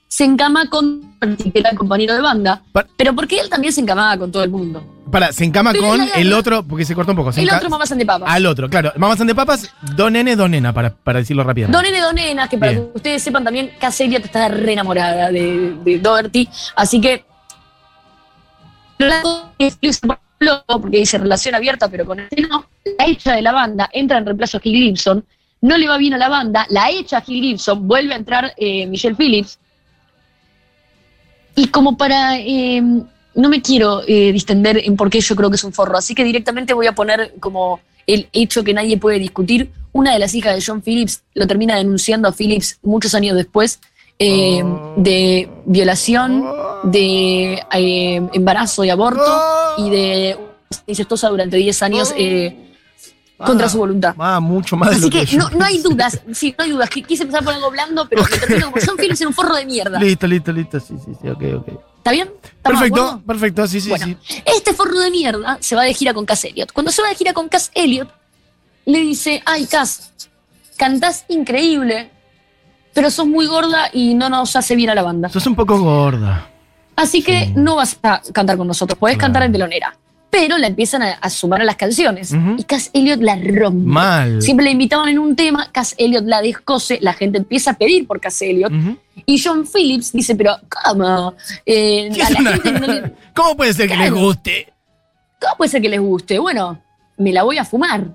se 0.08 0.24
encama 0.24 0.68
con 0.72 1.16
que 1.38 1.52
era 1.60 1.70
el 1.70 1.78
compañero 1.78 2.16
de 2.16 2.22
banda. 2.22 2.64
Pa- 2.72 2.88
Pero 2.98 3.14
porque 3.14 3.40
él 3.40 3.48
también 3.48 3.72
se 3.72 3.82
encamaba 3.82 4.18
con 4.18 4.32
todo 4.32 4.44
el 4.44 4.50
mundo. 4.50 4.84
Para, 5.12 5.32
se 5.32 5.46
encama 5.46 5.72
Pero 5.72 5.88
con 5.88 6.02
el 6.16 6.34
otro, 6.34 6.64
porque 6.64 6.84
se 6.84 6.96
cortó 6.96 7.12
un 7.12 7.18
poco. 7.18 7.32
se 7.32 7.44
El 7.44 7.50
otro 7.52 7.70
and 7.76 7.98
the 8.00 8.06
Papas. 8.08 8.28
Al 8.34 8.44
otro, 8.48 8.68
claro. 8.72 8.92
Mamás 8.98 9.20
de 9.20 9.36
papas, 9.36 9.72
dos 9.96 10.12
nene, 10.12 10.36
dos 10.36 10.50
nena, 10.50 10.74
para, 10.74 10.96
para 10.96 11.20
decirlo 11.20 11.44
rápidamente. 11.44 11.78
Don 11.78 11.86
N. 11.86 12.02
Donenas, 12.02 12.50
que 12.50 12.58
para 12.58 12.72
Bien. 12.72 12.86
que 12.86 12.98
ustedes 12.98 13.22
sepan 13.22 13.44
también, 13.44 13.70
Cass 13.80 14.02
Elliot 14.02 14.26
está 14.26 14.48
re 14.48 14.74
enamorada 14.74 15.32
de, 15.32 15.76
de 15.86 16.00
Doherty. 16.00 16.50
Así 16.76 17.00
que. 17.00 17.24
Porque 20.68 20.98
dice 20.98 21.18
relación 21.20 21.54
abierta, 21.54 21.88
pero 21.88 22.04
con 22.06 22.20
este 22.20 22.42
no. 22.42 22.66
La 22.98 23.06
hecha 23.06 23.34
de 23.34 23.42
la 23.44 23.52
banda 23.52 23.90
entra 23.94 24.18
en 24.18 24.26
reemplazo 24.26 24.58
a 24.58 24.62
Gibson. 24.62 25.24
No 25.62 25.78
le 25.78 25.88
va 25.88 25.98
bien 25.98 26.14
a 26.14 26.18
la 26.18 26.30
banda. 26.30 26.66
La 26.70 26.90
hecha 26.92 27.18
a 27.18 27.22
Gil 27.22 27.42
Gibson. 27.44 27.88
Vuelve 27.88 28.14
a 28.14 28.18
entrar 28.18 28.54
eh, 28.58 28.86
Michelle 28.86 29.16
Phillips. 29.16 29.58
Y 31.56 31.68
como 31.68 31.98
para. 31.98 32.38
eh, 32.40 32.82
no 33.36 33.50
me 33.50 33.62
quiero 33.62 34.02
eh, 34.08 34.32
distender 34.32 34.82
en 34.84 34.96
por 34.96 35.10
qué 35.12 35.22
yo 35.22 35.36
creo 35.36 35.50
que 35.52 35.58
es 35.58 35.64
un 35.64 35.72
forro. 35.74 35.96
Así 35.98 36.16
que 36.16 36.24
directamente 36.24 36.74
voy 36.74 36.88
a 36.88 36.96
poner 36.96 37.36
como 37.40 37.80
el 38.08 38.28
hecho 38.34 38.64
que 38.64 38.74
nadie 38.74 38.98
puede 38.98 39.20
discutir. 39.20 39.70
Una 39.92 40.14
de 40.14 40.20
las 40.20 40.34
hijas 40.34 40.56
de 40.56 40.64
John 40.66 40.82
Phillips 40.82 41.22
lo 41.36 41.46
termina 41.46 41.76
denunciando 41.76 42.28
a 42.28 42.32
Phillips 42.32 42.80
muchos 42.82 43.14
años 43.14 43.36
después 43.36 43.80
eh, 44.20 44.64
Oh. 44.64 44.94
de 44.98 45.48
violación, 45.66 46.44
de 46.84 47.62
eh, 47.74 48.22
embarazo 48.34 48.84
y 48.84 48.90
aborto 48.90 49.22
Oh. 49.24 49.86
y 49.86 49.90
de 49.92 50.38
incestuosa 50.88 51.30
durante 51.30 51.58
10 51.58 51.84
años 51.84 52.14
eh, 52.18 52.67
contra 53.38 53.70
su 53.70 53.78
voluntad. 53.78 54.16
Ah, 54.18 54.40
mucho 54.40 54.76
más 54.76 54.90
de 54.90 54.96
Así 54.96 55.06
lo 55.06 55.10
que 55.12 55.38
no, 55.38 55.50
no 55.52 55.66
hay 55.66 55.78
dudas, 55.80 56.20
sí, 56.34 56.56
no 56.58 56.64
hay 56.64 56.72
dudas. 56.72 56.90
que 56.90 57.04
Quise 57.04 57.24
empezar 57.24 57.44
por 57.44 57.54
algo 57.54 57.70
blando, 57.72 58.08
pero 58.10 58.24
me 58.24 58.38
termino 58.38 58.72
como 58.72 58.84
John 58.86 58.98
Phillips 58.98 59.22
era 59.22 59.28
un 59.30 59.34
forro 59.36 59.56
de 59.56 59.66
mierda. 59.66 60.00
Listo, 60.00 60.26
listo, 60.28 60.52
listo. 60.52 60.80
Sí, 60.80 60.96
sí, 61.06 61.12
sí, 61.22 61.30
ok, 61.30 61.44
ok. 61.58 61.68
¿Está 61.98 62.12
bien? 62.12 62.30
¿Estamos 62.44 62.82
de 62.82 62.90
Perfecto, 62.90 63.22
perfecto, 63.28 63.68
sí, 63.68 63.82
sí, 63.82 63.90
Bueno, 63.90 64.06
sí. 64.06 64.18
Este 64.46 64.74
forro 64.74 64.98
de 65.00 65.12
mierda 65.12 65.58
se 65.62 65.76
va 65.76 65.84
de 65.84 65.94
gira 65.94 66.14
con 66.14 66.26
Cass 66.26 66.46
Elliot. 66.46 66.72
Cuando 66.72 66.92
se 66.92 67.02
va 67.02 67.10
de 67.10 67.16
gira 67.16 67.34
con 67.34 67.48
Cass 67.50 67.70
Elliot, 67.76 68.10
le 68.86 69.00
dice, 69.02 69.44
ay 69.46 69.66
Cass, 69.68 70.14
cantás 70.78 71.26
increíble, 71.28 72.10
pero 72.94 73.12
sos 73.12 73.28
muy 73.28 73.46
gorda 73.46 73.90
y 73.94 74.14
no 74.16 74.30
nos 74.30 74.56
hace 74.56 74.76
bien 74.76 74.90
a 74.90 74.96
la 74.96 75.04
banda. 75.04 75.30
Sos 75.30 75.46
un 75.48 75.56
poco 75.56 75.80
gorda. 75.80 76.50
Así 76.96 77.22
que 77.22 77.46
Sí. 77.46 77.54
no 77.56 77.76
vas 77.76 78.00
a 78.02 78.22
cantar 78.34 78.58
con 78.58 78.68
nosotros, 78.68 78.98
podés 78.98 79.18
Claro. 79.18 79.28
cantar 79.28 79.44
en 79.44 79.52
telonera. 79.52 79.96
Pero 80.40 80.58
la 80.60 80.68
empiezan 80.68 81.02
a, 81.02 81.14
a 81.14 81.30
sumar 81.30 81.62
a 81.62 81.66
las 81.66 81.76
canciones. 81.78 82.32
Y 82.58 82.64
Cass 82.64 82.92
Elliot 82.94 83.22
la 83.22 83.36
rompe. 83.36 83.86
Mal. 83.88 84.42
Siempre 84.42 84.66
la 84.66 84.72
invitaban 84.72 85.10
en 85.10 85.18
un 85.20 85.36
tema, 85.36 85.72
Cass 85.72 85.96
Elliot 85.98 86.26
la 86.26 86.42
descose, 86.42 87.00
la 87.02 87.14
gente 87.14 87.40
empieza 87.40 87.72
a 87.72 87.74
pedir 87.74 88.06
por 88.06 88.20
Cass 88.20 88.42
Elliot. 88.44 88.72
Y 89.26 89.42
John 89.44 89.66
Phillips 89.66 90.12
dice, 90.14 90.36
pero 90.36 90.58
¿cómo? 90.86 91.34
Eh, 91.66 92.10
¿Qué 92.14 92.22
a 92.22 92.30
la 92.30 92.40
una- 92.40 92.52
gente 92.54 92.72
no 92.80 92.88
le- 92.88 93.14
¿Cómo 93.36 93.58
puede 93.58 93.74
ser 93.74 93.88
que 93.90 93.98
les 93.98 94.12
guste? 94.14 94.74
¿Cómo 95.42 95.58
puede 95.58 95.70
ser 95.72 95.82
que 95.82 95.90
les 95.90 96.00
guste? 96.00 96.38
Bueno, 96.40 96.80
me 97.18 97.32
la 97.34 97.44
voy 97.44 97.58
a 97.58 97.66
fumar. 97.66 98.06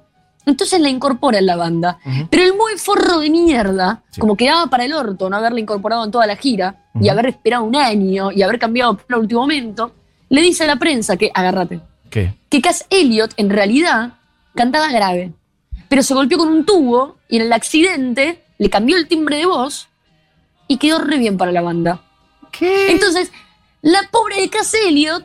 Entonces 0.46 0.80
la 0.80 0.88
incorpora 0.88 1.38
en 1.38 1.46
la 1.46 1.56
banda. 1.56 1.98
Pero 2.30 2.42
el 2.44 2.52
muy 2.54 2.72
forro 2.76 3.18
de 3.20 3.30
mierda, 3.30 4.02
Sí. 4.10 4.20
como 4.20 4.36
quedaba 4.36 4.66
para 4.68 4.84
el 4.84 4.92
orto 4.92 5.28
no 5.30 5.36
haberla 5.36 5.60
incorporado 5.60 6.04
en 6.04 6.10
toda 6.10 6.26
la 6.26 6.34
gira 6.36 6.84
y 7.00 7.08
haber 7.08 7.26
esperado 7.26 7.62
un 7.64 7.76
año 7.76 8.32
y 8.32 8.42
haber 8.42 8.58
cambiado 8.58 8.98
al 9.08 9.18
último 9.18 9.40
momento, 9.42 9.92
le 10.28 10.40
dice 10.40 10.64
a 10.64 10.66
la 10.66 10.76
prensa 10.76 11.16
que, 11.16 11.30
agárrate, 11.32 11.80
¿Qué? 12.12 12.34
que 12.50 12.60
Cass 12.60 12.84
Elliot 12.90 13.32
en 13.38 13.48
realidad 13.50 14.14
cantaba 14.54 14.90
grave, 14.92 15.32
pero 15.88 16.02
se 16.02 16.12
golpeó 16.14 16.36
con 16.38 16.48
un 16.48 16.64
tubo 16.66 17.16
y 17.28 17.36
en 17.36 17.42
el 17.42 17.52
accidente 17.52 18.44
le 18.58 18.68
cambió 18.70 18.96
el 18.96 19.08
timbre 19.08 19.38
de 19.38 19.46
voz 19.46 19.88
y 20.68 20.76
quedó 20.76 20.98
re 20.98 21.16
bien 21.18 21.36
para 21.38 21.50
la 21.52 21.62
banda. 21.62 22.02
¿Qué? 22.52 22.92
Entonces, 22.92 23.32
la 23.80 24.02
pobre 24.10 24.40
de 24.42 24.50
Cass 24.50 24.74
Elliot, 24.74 25.24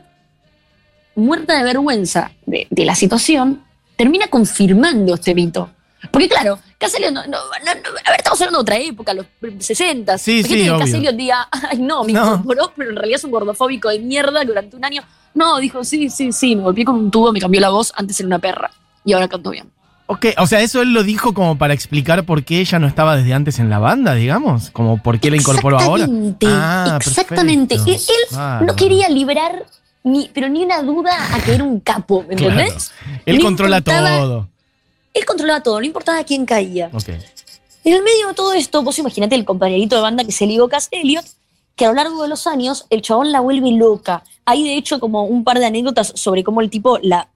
muerta 1.14 1.56
de 1.58 1.64
vergüenza 1.64 2.32
de, 2.46 2.66
de 2.70 2.84
la 2.84 2.94
situación, 2.94 3.62
termina 3.96 4.28
confirmando 4.28 5.14
este 5.14 5.34
mito. 5.34 5.70
Porque 6.12 6.28
claro, 6.28 6.58
Cass 6.78 6.94
Elliot, 6.94 7.12
no, 7.12 7.22
no- 7.26 7.30
no- 7.38 7.74
no- 7.74 7.98
a 8.04 8.10
ver, 8.10 8.18
estamos 8.18 8.40
hablando 8.40 8.58
de 8.58 8.62
otra 8.62 8.78
época, 8.78 9.12
los 9.14 9.26
60. 9.58 10.16
Sí, 10.16 10.42
sí, 10.42 10.48
que. 10.48 10.66
Elliot 10.66 11.16
diga, 11.16 11.48
ay 11.50 11.78
no, 11.78 12.04
me 12.04 12.12
No. 12.12 12.34
incorporó, 12.34 12.72
pero 12.76 12.90
en 12.90 12.96
realidad 12.96 13.18
es 13.18 13.24
un 13.24 13.30
gordofóbico 13.32 13.88
de 13.90 13.98
mierda 13.98 14.40
que 14.40 14.46
durante 14.46 14.76
un 14.76 14.84
año. 14.84 15.02
No, 15.38 15.58
dijo, 15.58 15.84
sí, 15.84 16.10
sí, 16.10 16.32
sí, 16.32 16.56
me 16.56 16.62
golpeé 16.62 16.84
con 16.84 16.96
un 16.96 17.10
tubo, 17.10 17.32
me 17.32 17.40
cambió 17.40 17.60
la 17.60 17.70
voz, 17.70 17.92
antes 17.96 18.18
era 18.18 18.26
una 18.26 18.38
perra. 18.40 18.70
Y 19.04 19.12
ahora 19.12 19.28
canto 19.28 19.50
bien. 19.50 19.70
Ok, 20.06 20.26
o 20.38 20.46
sea, 20.46 20.60
eso 20.62 20.82
él 20.82 20.92
lo 20.94 21.02
dijo 21.04 21.32
como 21.34 21.56
para 21.58 21.74
explicar 21.74 22.24
por 22.24 22.42
qué 22.42 22.60
ella 22.60 22.78
no 22.78 22.86
estaba 22.88 23.14
desde 23.16 23.34
antes 23.34 23.58
en 23.58 23.68
la 23.70 23.78
banda, 23.78 24.14
digamos. 24.14 24.70
Como 24.70 25.02
por 25.02 25.20
qué 25.20 25.30
la 25.30 25.36
incorporó 25.36 25.78
ahora. 25.78 26.04
Exactamente, 26.04 26.46
Ah, 26.50 26.98
exactamente. 27.00 27.74
Él, 27.76 27.84
perfecto. 27.84 28.12
él 28.60 28.66
no 28.66 28.74
quería 28.74 29.08
liberar, 29.10 29.66
ni, 30.04 30.30
pero 30.32 30.48
ni 30.48 30.64
una 30.64 30.82
duda 30.82 31.12
a 31.34 31.40
que 31.40 31.54
era 31.54 31.62
un 31.64 31.80
capo, 31.80 32.24
¿me 32.28 32.34
Claro. 32.36 32.58
entendés? 32.58 32.90
Él 33.26 33.36
No 33.38 33.44
controla 33.44 33.80
todo. 33.82 34.48
Él 35.14 35.24
controlaba 35.24 35.62
todo, 35.62 35.78
no 35.78 35.86
importaba 35.86 36.24
quién 36.24 36.46
caía. 36.46 36.90
Ok. 36.92 37.08
En 37.84 37.94
el 37.94 38.02
medio 38.02 38.28
de 38.28 38.34
todo 38.34 38.52
esto, 38.54 38.82
vos 38.82 38.98
imaginate 38.98 39.34
el 39.34 39.44
compañerito 39.44 39.94
de 39.96 40.02
banda 40.02 40.24
que 40.24 40.32
se 40.32 40.46
ligó 40.46 40.68
Cass 40.68 40.88
Elliot, 40.90 41.24
que 41.78 41.86
a 41.86 41.88
lo 41.88 41.94
largo 41.94 42.20
de 42.22 42.28
los 42.28 42.48
años 42.48 42.86
el 42.90 43.02
chabón 43.02 43.30
la 43.30 43.40
vuelve 43.40 43.70
loca. 43.70 44.24
Hay 44.44 44.64
de 44.64 44.74
hecho 44.74 44.98
como 44.98 45.22
un 45.22 45.44
par 45.44 45.60
de 45.60 45.66
anécdotas 45.66 46.12
sobre 46.16 46.42
cómo 46.42 46.60
el 46.60 46.68
tipo 46.68 46.98
la... 47.00 47.28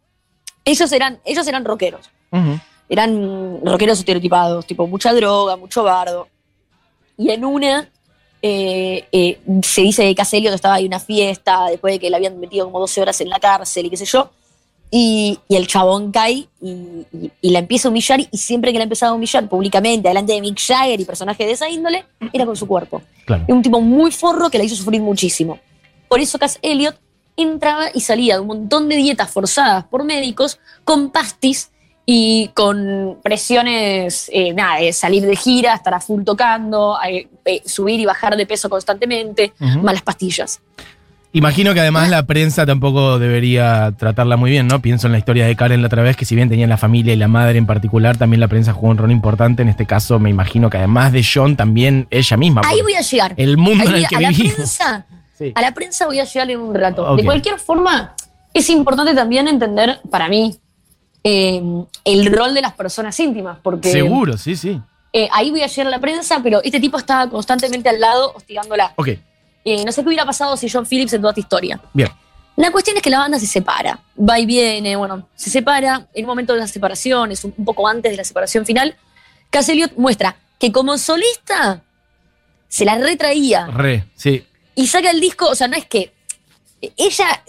Ellos 0.64 0.90
eran, 0.92 1.20
ellos 1.24 1.46
eran 1.46 1.64
rockeros, 1.64 2.10
eran 2.88 3.60
rockeros 3.64 4.00
estereotipados, 4.00 4.66
tipo 4.66 4.86
mucha 4.86 5.12
droga, 5.14 5.56
mucho 5.56 5.84
bardo. 5.84 6.28
Y 7.16 7.30
en 7.30 7.44
una 7.44 7.88
eh, 8.42 9.06
eh, 9.12 9.40
se 9.62 9.82
dice 9.82 10.04
que 10.04 10.14
Cass 10.16 10.34
Elliot 10.34 10.54
estaba 10.54 10.74
ahí 10.74 10.86
en 10.86 10.90
una 10.90 11.00
fiesta, 11.00 11.66
después 11.66 11.94
de 11.94 12.00
que 12.00 12.10
le 12.10 12.16
habían 12.16 12.38
metido 12.40 12.66
como 12.66 12.80
12 12.80 13.00
horas 13.00 13.20
en 13.20 13.28
la 13.28 13.38
cárcel 13.38 13.86
y 13.86 13.90
qué 13.90 13.96
sé 13.96 14.04
yo. 14.04 14.30
Y, 14.94 15.38
y 15.48 15.56
el 15.56 15.66
chabón 15.66 16.12
cae 16.12 16.48
y, 16.60 16.70
y- 16.70 17.30
y 17.40 17.50
la 17.50 17.60
empieza 17.60 17.88
a 17.88 17.90
humillar 17.90 18.20
y 18.30 18.36
siempre 18.36 18.72
que 18.72 18.78
la 18.78 18.84
empezaba 18.84 19.12
a 19.12 19.14
humillar 19.14 19.48
públicamente, 19.48 20.06
delante 20.06 20.34
de 20.34 20.40
Mick 20.42 20.60
Jagger 20.60 21.00
y 21.00 21.04
personajes 21.06 21.46
de 21.46 21.52
esa 21.54 21.66
índole, 21.70 22.04
era 22.30 22.44
con 22.44 22.54
su 22.56 22.66
cuerpo. 22.68 23.00
Claro. 23.24 23.44
Es 23.48 23.54
un 23.54 23.62
tipo 23.62 23.80
muy 23.80 24.10
forro 24.12 24.50
que 24.50 24.58
la 24.58 24.64
hizo 24.64 24.76
sufrir 24.76 25.00
muchísimo. 25.00 25.58
Por 26.08 26.20
eso 26.20 26.38
Cass 26.38 26.58
Elliot 26.60 26.94
entraba 27.38 27.86
y 27.94 28.00
salía 28.00 28.34
de 28.34 28.40
un 28.40 28.48
montón 28.48 28.90
de 28.90 28.96
dietas 28.96 29.30
forzadas 29.30 29.84
por 29.84 30.04
médicos 30.04 30.60
con 30.84 31.08
pastis 31.08 31.70
y 32.04 32.48
con 32.48 33.18
presiones, 33.22 34.28
eh, 34.30 34.52
nada, 34.52 34.80
de 34.80 34.92
salir 34.92 35.24
de 35.24 35.36
gira, 35.36 35.74
estar 35.74 35.94
a 35.94 36.00
full 36.00 36.22
tocando, 36.24 36.98
eh, 37.08 37.28
eh, 37.46 37.62
subir 37.64 37.98
y 37.98 38.04
bajar 38.04 38.36
de 38.36 38.44
peso 38.44 38.68
constantemente, 38.68 39.54
Ujú. 39.58 39.78
malas 39.78 40.02
pastillas. 40.02 40.60
Imagino 41.34 41.72
que 41.72 41.80
además 41.80 42.10
la 42.10 42.24
prensa 42.26 42.66
tampoco 42.66 43.18
debería 43.18 43.92
tratarla 43.98 44.36
muy 44.36 44.50
bien, 44.50 44.66
¿no? 44.66 44.82
Pienso 44.82 45.06
en 45.06 45.12
la 45.12 45.18
historia 45.18 45.46
de 45.46 45.56
Karen 45.56 45.80
la 45.80 45.86
otra 45.86 46.02
vez, 46.02 46.14
que 46.14 46.26
si 46.26 46.34
bien 46.36 46.50
tenía 46.50 46.66
la 46.66 46.76
familia 46.76 47.14
y 47.14 47.16
la 47.16 47.26
madre 47.28 47.56
en 47.56 47.64
particular, 47.64 48.18
también 48.18 48.38
la 48.40 48.48
prensa 48.48 48.74
jugó 48.74 48.90
un 48.90 48.98
rol 48.98 49.10
importante. 49.10 49.62
En 49.62 49.68
este 49.70 49.86
caso, 49.86 50.18
me 50.18 50.28
imagino 50.28 50.68
que 50.68 50.76
además 50.76 51.10
de 51.10 51.24
John, 51.24 51.56
también 51.56 52.06
ella 52.10 52.36
misma. 52.36 52.60
Ahí 52.66 52.82
voy 52.82 52.94
a 52.94 53.00
llegar. 53.00 53.32
El 53.38 53.56
mundo 53.56 53.82
Ahí 53.84 53.88
en 53.88 53.94
el 53.96 54.08
que 54.08 54.16
a 54.16 54.20
la 54.20 54.28
vivimos. 54.28 54.54
prensa, 54.54 55.06
Sí. 55.38 55.52
a 55.54 55.62
la 55.62 55.72
prensa 55.72 56.04
voy 56.06 56.20
a 56.20 56.24
llegar 56.24 56.50
en 56.50 56.60
un 56.60 56.74
rato. 56.74 57.16
De 57.16 57.24
cualquier 57.24 57.58
forma, 57.58 58.14
es 58.52 58.68
importante 58.68 59.14
también 59.14 59.48
entender, 59.48 60.00
para 60.10 60.28
mí, 60.28 60.54
eh, 61.24 61.62
el 62.04 62.26
rol 62.36 62.52
de 62.52 62.60
las 62.60 62.74
personas 62.74 63.18
íntimas, 63.20 63.56
porque 63.62 63.90
Seguro, 63.90 64.36
sí, 64.36 64.54
sí. 64.54 64.78
eh, 65.14 65.28
ahí 65.32 65.50
voy 65.50 65.62
a 65.62 65.66
llegar 65.66 65.86
a 65.86 65.90
la 65.90 65.98
prensa, 66.00 66.40
pero 66.42 66.60
este 66.62 66.78
tipo 66.78 66.98
estaba 66.98 67.30
constantemente 67.30 67.88
al 67.88 67.98
lado 68.00 68.34
hostigándola. 68.36 68.92
Ok, 68.96 69.08
Eh, 69.64 69.84
no 69.84 69.92
sé 69.92 70.02
qué 70.02 70.08
hubiera 70.08 70.24
pasado 70.24 70.56
si 70.56 70.68
John 70.68 70.86
Phillips 70.86 71.12
en 71.12 71.20
toda 71.20 71.32
esta 71.32 71.40
historia. 71.40 71.80
bien. 71.92 72.10
La 72.56 72.70
cuestión 72.70 72.96
es 72.96 73.02
que 73.02 73.08
la 73.08 73.18
banda 73.18 73.38
se 73.38 73.46
separa, 73.46 73.98
va 74.18 74.38
y 74.38 74.44
viene, 74.44 74.94
bueno, 74.96 75.26
se 75.34 75.48
separa. 75.48 76.06
En 76.12 76.24
un 76.24 76.28
momento 76.28 76.52
de 76.52 76.58
la 76.58 76.66
separación, 76.66 77.32
es 77.32 77.44
un, 77.44 77.52
poco 77.52 77.88
antes 77.88 78.12
de 78.12 78.16
la 78.16 78.24
separación 78.24 78.66
final, 78.66 78.94
Cass 79.50 79.70
Elliot 79.70 79.92
muestra 79.96 80.36
que 80.58 80.70
como 80.70 80.98
solista 80.98 81.82
se 82.68 82.84
la 82.84 82.98
retraía 82.98 83.66
Re, 83.68 84.04
sí. 84.14 84.44
y 84.74 84.86
saca 84.86 85.10
el 85.10 85.20
disco, 85.20 85.48
o 85.48 85.54
sea, 85.54 85.66
no 85.66 85.76
es 85.76 85.86
que 85.86 86.12
ella, 86.96 87.42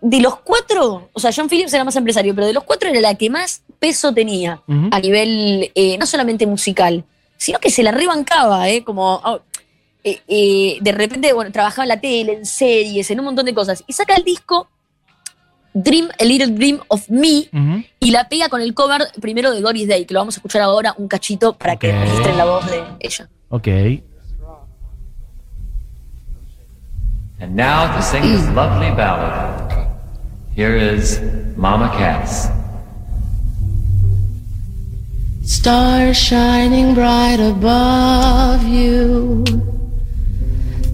de 0.00 0.20
los 0.20 0.40
cuatro, 0.40 1.08
o 1.12 1.20
sea, 1.20 1.30
John 1.34 1.48
Phillips 1.48 1.72
era 1.72 1.84
más 1.84 1.96
empresario, 1.96 2.34
pero 2.34 2.46
de 2.46 2.52
los 2.52 2.64
cuatro 2.64 2.88
era 2.88 3.00
la 3.00 3.14
que 3.14 3.30
más 3.30 3.62
peso 3.78 4.12
tenía 4.12 4.62
a 4.90 5.00
nivel 5.00 5.70
eh, 5.74 5.96
no 5.98 6.06
solamente 6.06 6.46
musical, 6.46 7.04
sino 7.36 7.60
que 7.60 7.70
se 7.70 7.82
la 7.82 7.92
rebancaba, 7.92 8.68
¿eh? 8.68 8.82
Como 8.82 9.14
oh, 9.24 9.40
eh, 10.04 10.20
eh, 10.28 10.78
de 10.80 10.92
repente, 10.92 11.32
bueno, 11.32 11.50
trabajaba 11.52 11.84
en 11.84 11.88
la 11.88 12.00
tele, 12.00 12.32
en 12.34 12.46
series, 12.46 13.10
en 13.10 13.18
un 13.18 13.26
montón 13.26 13.46
de 13.46 13.54
cosas. 13.54 13.82
Y 13.86 13.92
saca 13.92 14.14
el 14.14 14.24
disco 14.24 14.68
Dream, 15.74 16.08
A 16.18 16.24
Little 16.24 16.54
Dream 16.54 16.80
of 16.88 17.08
Me 17.08 17.48
y 18.00 18.10
la 18.10 18.28
pega 18.28 18.48
con 18.48 18.60
el 18.60 18.74
cover 18.74 19.02
primero 19.20 19.52
de 19.52 19.60
Doris 19.60 19.86
Day, 19.86 20.06
que 20.06 20.14
lo 20.14 20.20
vamos 20.20 20.36
a 20.36 20.38
escuchar 20.38 20.62
ahora 20.62 20.94
un 20.98 21.08
cachito 21.08 21.52
para 21.52 21.76
que 21.76 21.92
registren 21.92 22.36
la 22.36 22.44
voz 22.44 22.66
de 22.70 22.82
ella. 23.00 23.28
Ok. 23.50 23.68
And 27.40 27.54
now 27.54 27.94
to 27.94 28.02
sing 28.02 28.22
this 28.22 28.48
lovely 28.54 28.90
ballad, 28.90 29.88
here 30.56 30.76
is 30.76 31.20
Mama 31.56 31.88
Cass. 31.96 32.50
Stars 35.44 36.16
shining 36.16 36.94
bright 36.94 37.38
above 37.40 38.66
you. 38.66 39.44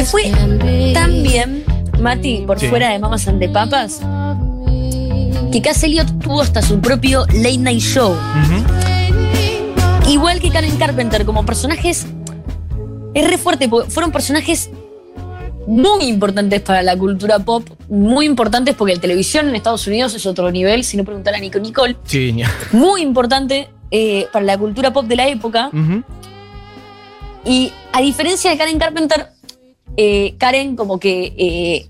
as 0.00 0.10
fue 0.10 0.30
be. 0.62 0.92
también, 0.92 1.64
Mati, 2.00 2.44
por 2.46 2.58
Sí. 2.58 2.68
fuera 2.68 2.90
de 2.90 2.98
Mamas 2.98 3.26
ante 3.28 3.48
Papas, 3.48 4.00
que 5.52 5.60
Cass 5.62 5.82
Elliot 5.82 6.18
tuvo 6.20 6.40
hasta 6.42 6.62
su 6.62 6.80
propio 6.80 7.26
late 7.26 7.58
night 7.58 7.80
show. 7.80 8.14
Igual 10.08 10.40
que 10.40 10.50
Karen 10.50 10.76
Carpenter, 10.76 11.24
como 11.24 11.44
personajes. 11.46 12.06
Es 13.14 13.28
re 13.28 13.38
fuerte, 13.38 13.68
porque 13.68 13.90
fueron 13.90 14.12
personajes 14.12 14.70
muy 15.66 16.04
importantes 16.04 16.60
para 16.62 16.82
la 16.82 16.96
cultura 16.96 17.38
pop, 17.40 17.68
muy 17.88 18.26
importantes 18.26 18.74
porque 18.76 18.94
la 18.94 19.00
televisión 19.00 19.48
en 19.48 19.56
Estados 19.56 19.86
Unidos 19.86 20.14
es 20.14 20.26
otro 20.26 20.50
nivel, 20.50 20.84
si 20.84 20.96
no 20.96 21.04
preguntar 21.04 21.34
a 21.34 21.38
Nico 21.38 21.58
Nicole. 21.58 21.96
Sí, 22.04 22.34
Muy 22.72 23.02
importante 23.02 23.68
eh, 23.90 24.26
para 24.32 24.44
la 24.44 24.56
cultura 24.58 24.92
pop 24.92 25.06
de 25.06 25.16
la 25.16 25.28
época. 25.28 25.70
Y 27.44 27.72
a 27.92 28.00
diferencia 28.00 28.50
de 28.50 28.56
Karen 28.58 28.78
Carpenter, 28.78 29.28
eh, 30.02 30.34
Karen 30.38 30.76
como 30.76 30.98
que 30.98 31.34
eh, 31.36 31.88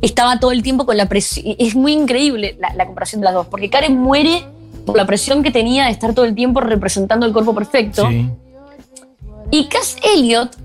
estaba 0.00 0.40
todo 0.40 0.50
el 0.50 0.62
tiempo 0.62 0.86
con 0.86 0.96
la 0.96 1.10
presión. 1.10 1.56
Es 1.58 1.74
muy 1.74 1.92
increíble 1.92 2.56
la, 2.58 2.72
la 2.72 2.86
comparación 2.86 3.20
de 3.20 3.26
las 3.26 3.34
dos, 3.34 3.46
porque 3.48 3.68
Karen 3.68 3.98
muere 3.98 4.46
por 4.86 4.96
la 4.96 5.06
presión 5.06 5.42
que 5.42 5.50
tenía 5.50 5.84
de 5.84 5.90
estar 5.90 6.14
todo 6.14 6.24
el 6.24 6.34
tiempo 6.34 6.60
representando 6.60 7.26
el 7.26 7.34
cuerpo 7.34 7.54
perfecto. 7.54 8.08
Sí. 8.08 8.30
Y 9.50 9.66
Cass 9.66 9.98
Elliot 10.02 10.56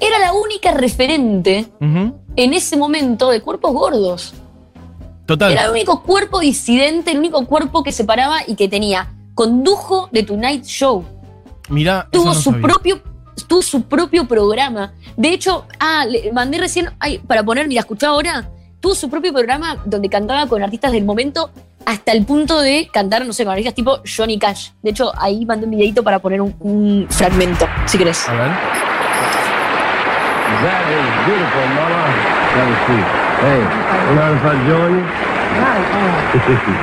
era 0.00 0.18
la 0.18 0.32
única 0.32 0.72
referente 0.72 1.66
en 1.80 2.52
ese 2.52 2.76
momento 2.76 3.30
de 3.30 3.40
cuerpos 3.40 3.72
gordos. 3.72 4.34
Total. 5.24 5.52
Era 5.52 5.66
el 5.66 5.70
único 5.70 6.02
cuerpo 6.02 6.40
disidente, 6.40 7.12
el 7.12 7.18
único 7.18 7.46
cuerpo 7.46 7.84
que 7.84 7.92
se 7.92 8.04
paraba 8.04 8.38
y 8.44 8.56
que 8.56 8.68
tenía. 8.68 9.14
Condujo 9.34 10.08
The 10.12 10.24
Tonight 10.24 10.64
Show. 10.64 11.04
Mira, 11.68 12.08
tuvo 12.10 12.34
su 12.34 12.52
propio 12.60 13.00
tuvo 13.44 13.62
su 13.62 13.82
propio 13.82 14.26
programa. 14.26 14.92
De 15.16 15.28
hecho, 15.30 15.66
ah, 15.78 16.04
le 16.08 16.32
mandé 16.32 16.58
recién 16.58 16.90
ay, 16.98 17.18
para 17.18 17.42
poner, 17.42 17.68
mira, 17.68 17.80
escuchá 17.80 18.08
ahora, 18.08 18.48
tuvo 18.80 18.94
su 18.94 19.10
propio 19.10 19.32
programa 19.32 19.82
donde 19.84 20.08
cantaba 20.08 20.46
con 20.46 20.62
artistas 20.62 20.92
del 20.92 21.04
momento 21.04 21.50
hasta 21.84 22.12
el 22.12 22.24
punto 22.24 22.60
de 22.60 22.88
cantar, 22.92 23.24
no 23.24 23.32
sé, 23.32 23.44
con 23.44 23.52
artistas 23.52 23.74
tipo 23.74 24.00
Johnny 24.04 24.38
Cash. 24.38 24.70
De 24.82 24.90
hecho, 24.90 25.12
ahí 25.16 25.44
mandé 25.46 25.66
un 25.66 25.70
videito 25.70 26.02
para 26.02 26.18
poner 26.18 26.40
un, 26.40 26.54
un 26.60 27.06
fragmento, 27.08 27.66
si 27.86 27.98
querés. 27.98 28.28
A 28.28 28.32
ver. 28.32 28.50
That 30.62 30.88
is 30.88 31.06
beautiful, 31.26 31.66
Mama. 31.74 32.02
That 32.54 32.66
was 32.70 32.78
sweet. 32.86 33.06
Hey, 33.42 33.60
you 34.08 34.18
I 34.18 34.56
join 34.66 34.92
you? 34.96 35.04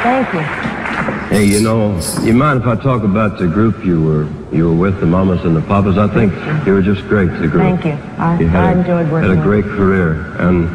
Thank 0.04 0.34
you. 0.34 0.83
Hey, 1.30 1.46
you 1.46 1.62
know, 1.62 2.00
you 2.22 2.34
mind 2.34 2.62
if 2.62 2.68
I 2.68 2.76
talk 2.76 3.04
about 3.04 3.40
the 3.40 3.48
group 3.48 3.84
you 3.84 4.02
were 4.04 4.28
you 4.56 4.68
were 4.70 4.76
with, 4.76 5.00
the 5.00 5.06
Mamas 5.08 5.44
and 5.46 5.56
the 5.56 5.62
Papas? 5.62 5.98
I 5.98 6.08
think 6.14 6.32
you 6.66 6.74
were 6.74 6.82
just 6.82 7.02
great, 7.08 7.30
the 7.42 7.48
group. 7.48 7.64
Thank 7.64 7.86
you. 7.86 7.98
I- 8.20 8.38
You 8.40 8.48
I 8.48 8.50
had 8.52 8.76
a- 8.76 8.80
enjoyed 8.80 9.12
working 9.12 9.30
Had 9.30 9.38
a 9.38 9.42
with 9.42 9.44
great 9.44 9.66
career, 9.66 10.10
and 10.40 10.70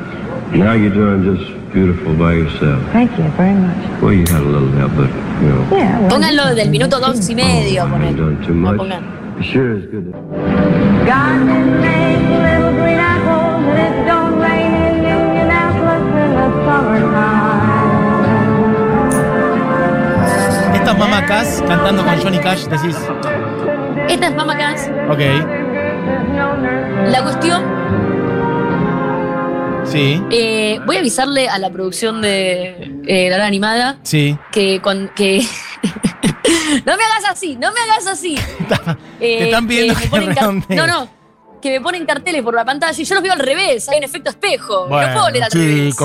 now 0.53 0.73
you're 0.73 0.91
doing 0.95 1.23
just 1.23 1.47
beautiful 1.73 2.13
by 2.15 2.33
yourself. 2.35 2.83
Thank 2.93 3.17
you 3.19 3.25
very 3.37 3.55
much. 3.55 4.03
Well, 4.03 4.13
you 4.13 4.27
had 4.27 4.43
a 4.43 4.51
little 4.55 4.73
help, 4.73 4.93
but 4.97 5.11
you 5.43 5.49
know. 5.49 5.63
Yeah, 5.71 6.01
well, 6.01 6.11
Pónganlo 6.11 6.55
del 6.57 6.71
minuto 6.71 6.99
dos 6.99 7.29
y 7.29 7.35
medio, 7.35 7.83
oh, 7.83 7.87
I 7.87 7.91
poner. 7.91 8.07
haven't 8.07 8.17
done 8.17 8.37
too 8.47 8.55
No 8.55 8.73
much. 8.73 8.79
pongan. 8.81 9.05
Sure 9.43 9.71
is 9.79 9.85
good. 9.87 10.13
God 11.07 11.39
didn't 11.47 11.81
little 12.43 12.73
green 12.81 12.99
apples 12.99 13.63
and 13.71 13.79
it 13.79 14.07
don't 14.11 14.41
rain 14.41 14.73
in 14.75 14.97
Indianapolis 15.07 16.03
in 16.25 16.31
the 16.35 16.49
summertime. 16.67 17.48
Esta 20.89 21.03
es 21.05 21.07
Mama 21.11 21.27
Cass 21.27 21.63
cantando 21.69 22.03
con 22.03 22.19
Johnny 22.23 22.39
Cash, 22.39 22.65
decís. 22.65 22.97
Esta 24.09 24.29
es 24.29 24.35
Mama 24.35 24.57
Cass. 24.57 24.89
Ok. 25.11 25.19
La 27.11 27.23
cuestión, 27.25 27.63
Sí. 29.85 30.23
eh, 30.31 30.81
voy 30.87 30.97
a 30.97 31.01
avisarle 31.01 31.47
a 31.51 31.59
la 31.59 31.69
producción 31.69 32.23
de 32.23 33.03
eh, 33.07 33.29
La 33.29 33.37
Hora 33.37 33.47
Animada 33.49 33.99
Sí. 34.03 34.39
que 34.51 34.81
con 34.81 35.11
que 35.15 35.43
no 36.87 36.97
me 36.97 37.05
hagas 37.05 37.25
así, 37.33 37.57
no 37.57 37.71
me 37.71 37.81
hagas 37.81 38.07
así. 38.07 38.39
Eh, 39.21 39.39
Te 39.41 39.45
están 39.45 39.69
pidiendo 39.69 39.95
me 39.95 40.35
que. 40.35 40.75
No, 40.75 40.87
no. 40.87 41.09
Que 41.61 41.71
me 41.71 41.81
ponen 41.83 42.07
carteles 42.07 42.41
por 42.43 42.55
la 42.55 42.65
pantalla 42.65 42.99
y 42.99 43.05
yo 43.05 43.15
los 43.15 43.23
veo 43.23 43.35
al 43.35 43.41
revés. 43.41 43.87
Hay 43.91 43.99
un 43.99 44.05
efecto 44.05 44.31
espejo. 44.31 44.87
no 44.89 45.13
puedo 45.13 45.29
leer 45.29 45.45
al 45.45 45.51
revés. 45.51 45.97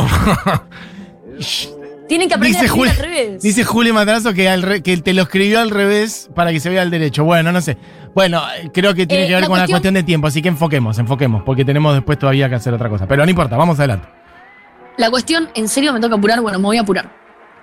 Tienen 2.08 2.28
que 2.28 2.36
aprender 2.36 2.62
Dice, 2.62 2.72
a 2.72 2.76
Juli, 2.76 2.90
al 2.90 2.96
revés. 2.98 3.42
dice 3.42 3.64
Julio 3.64 3.94
Matrazo 3.94 4.34
que, 4.34 4.50
al 4.50 4.62
re- 4.62 4.82
que 4.84 4.98
te 4.98 5.14
lo 5.14 5.22
escribió 5.24 5.60
al 5.62 5.70
revés 5.70 6.30
para 6.36 6.52
que 6.52 6.60
se 6.60 6.70
vea 6.70 6.82
al 6.82 6.92
derecho. 6.92 7.24
Bueno, 7.24 7.52
no 7.52 7.62
sé. 7.62 7.78
Bueno, 8.14 8.42
creo 8.74 8.94
que 8.94 9.08
tiene 9.08 9.24
Eh, 9.24 9.28
que 9.28 9.34
ver 9.34 9.42
la 9.42 9.48
con 9.48 9.58
la 9.58 9.68
cuestión- 9.68 9.94
de 9.94 10.04
tiempo, 10.04 10.28
así 10.28 10.42
que 10.42 10.50
enfoquemos, 10.50 11.00
enfoquemos, 11.00 11.44
porque 11.44 11.64
tenemos 11.66 11.94
después 11.96 12.20
todavía 12.20 12.50
que 12.50 12.56
hacer 12.56 12.74
otra 12.74 12.90
cosa. 12.90 13.08
Pero 13.08 13.24
no 13.24 13.30
importa, 13.30 13.56
vamos 13.58 13.80
adelante. 13.80 14.08
La 14.98 15.10
cuestión, 15.10 15.50
en 15.56 15.68
serio 15.70 15.92
me 15.94 16.00
toca 16.00 16.16
apurar. 16.16 16.40
Bueno, 16.42 16.60
me 16.60 16.66
voy 16.66 16.78
a 16.78 16.82
apurar. 16.82 17.10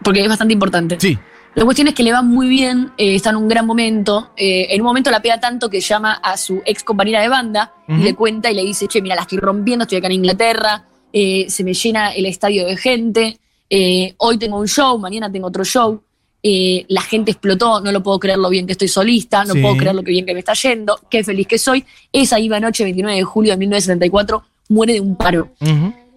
Porque 0.03 0.22
es 0.22 0.29
bastante 0.29 0.55
importante. 0.55 0.96
Sí. 0.98 1.18
La 1.55 1.64
cuestión 1.64 1.88
es 1.88 1.94
que 1.94 2.03
le 2.03 2.12
va 2.12 2.22
muy 2.22 2.48
bien, 2.48 2.92
eh, 2.96 3.14
está 3.16 3.31
en 3.31 3.37
un 3.37 3.48
gran 3.48 3.66
momento. 3.66 4.33
eh, 4.37 4.68
en 4.70 4.81
un 4.81 4.87
momento 4.87 5.11
la 5.11 5.20
pega 5.20 5.38
tanto 5.38 5.68
que 5.68 5.81
llama 5.81 6.14
a 6.14 6.37
su 6.37 6.62
ex 6.64 6.83
compañera 6.83 7.20
de 7.20 7.29
banda 7.29 7.72
y 7.88 7.96
le 7.98 8.14
cuenta 8.14 8.50
y 8.50 8.55
le 8.55 8.62
dice, 8.62 8.87
che, 8.88 9.03
mira, 9.03 9.14
la 9.16 9.22
estoy 9.22 9.38
rompiendo, 9.38 9.83
estoy 9.83 9.98
acá 9.98 10.07
en 10.07 10.12
Inglaterra, 10.14 10.85
se 11.12 11.64
me 11.64 11.74
llena 11.74 12.12
el 12.14 12.26
estadio 12.26 12.66
de 12.66 12.76
gente, 12.76 13.38
eh, 13.70 14.14
hoy 14.18 14.37
tengo 14.37 14.59
un 14.59 14.66
show, 14.68 14.98
mañana 14.98 15.30
tengo 15.33 15.46
otro 15.46 15.64
show, 15.64 16.02
eh, 16.42 16.85
la 16.88 17.02
gente 17.02 17.30
explotó, 17.30 17.80
no 17.80 17.92
lo 17.92 18.02
puedo 18.02 18.18
creer 18.18 18.38
lo 18.38 18.48
bien 18.50 18.66
que 18.66 18.72
estoy 18.72 18.88
solista, 18.88 19.44
no 19.44 19.54
Sí. 19.54 19.61
puedo 19.62 19.76
creer 19.76 19.94
lo 19.94 20.02
que 20.02 20.11
bien 20.11 20.26
que 20.26 20.35
me 20.35 20.40
está 20.40 20.54
yendo, 20.54 20.98
qué 21.11 21.22
feliz 21.22 21.46
que 21.46 21.59
soy. 21.59 21.85
Esa 22.12 22.37
misma 22.38 22.59
noche, 22.61 22.83
29 22.85 23.16
de 23.18 23.24
julio 23.24 23.52
de 23.52 23.59
1974, 23.59 24.42
muere 24.70 24.94
de 24.94 25.00
un 25.00 25.16
paro. 25.16 25.50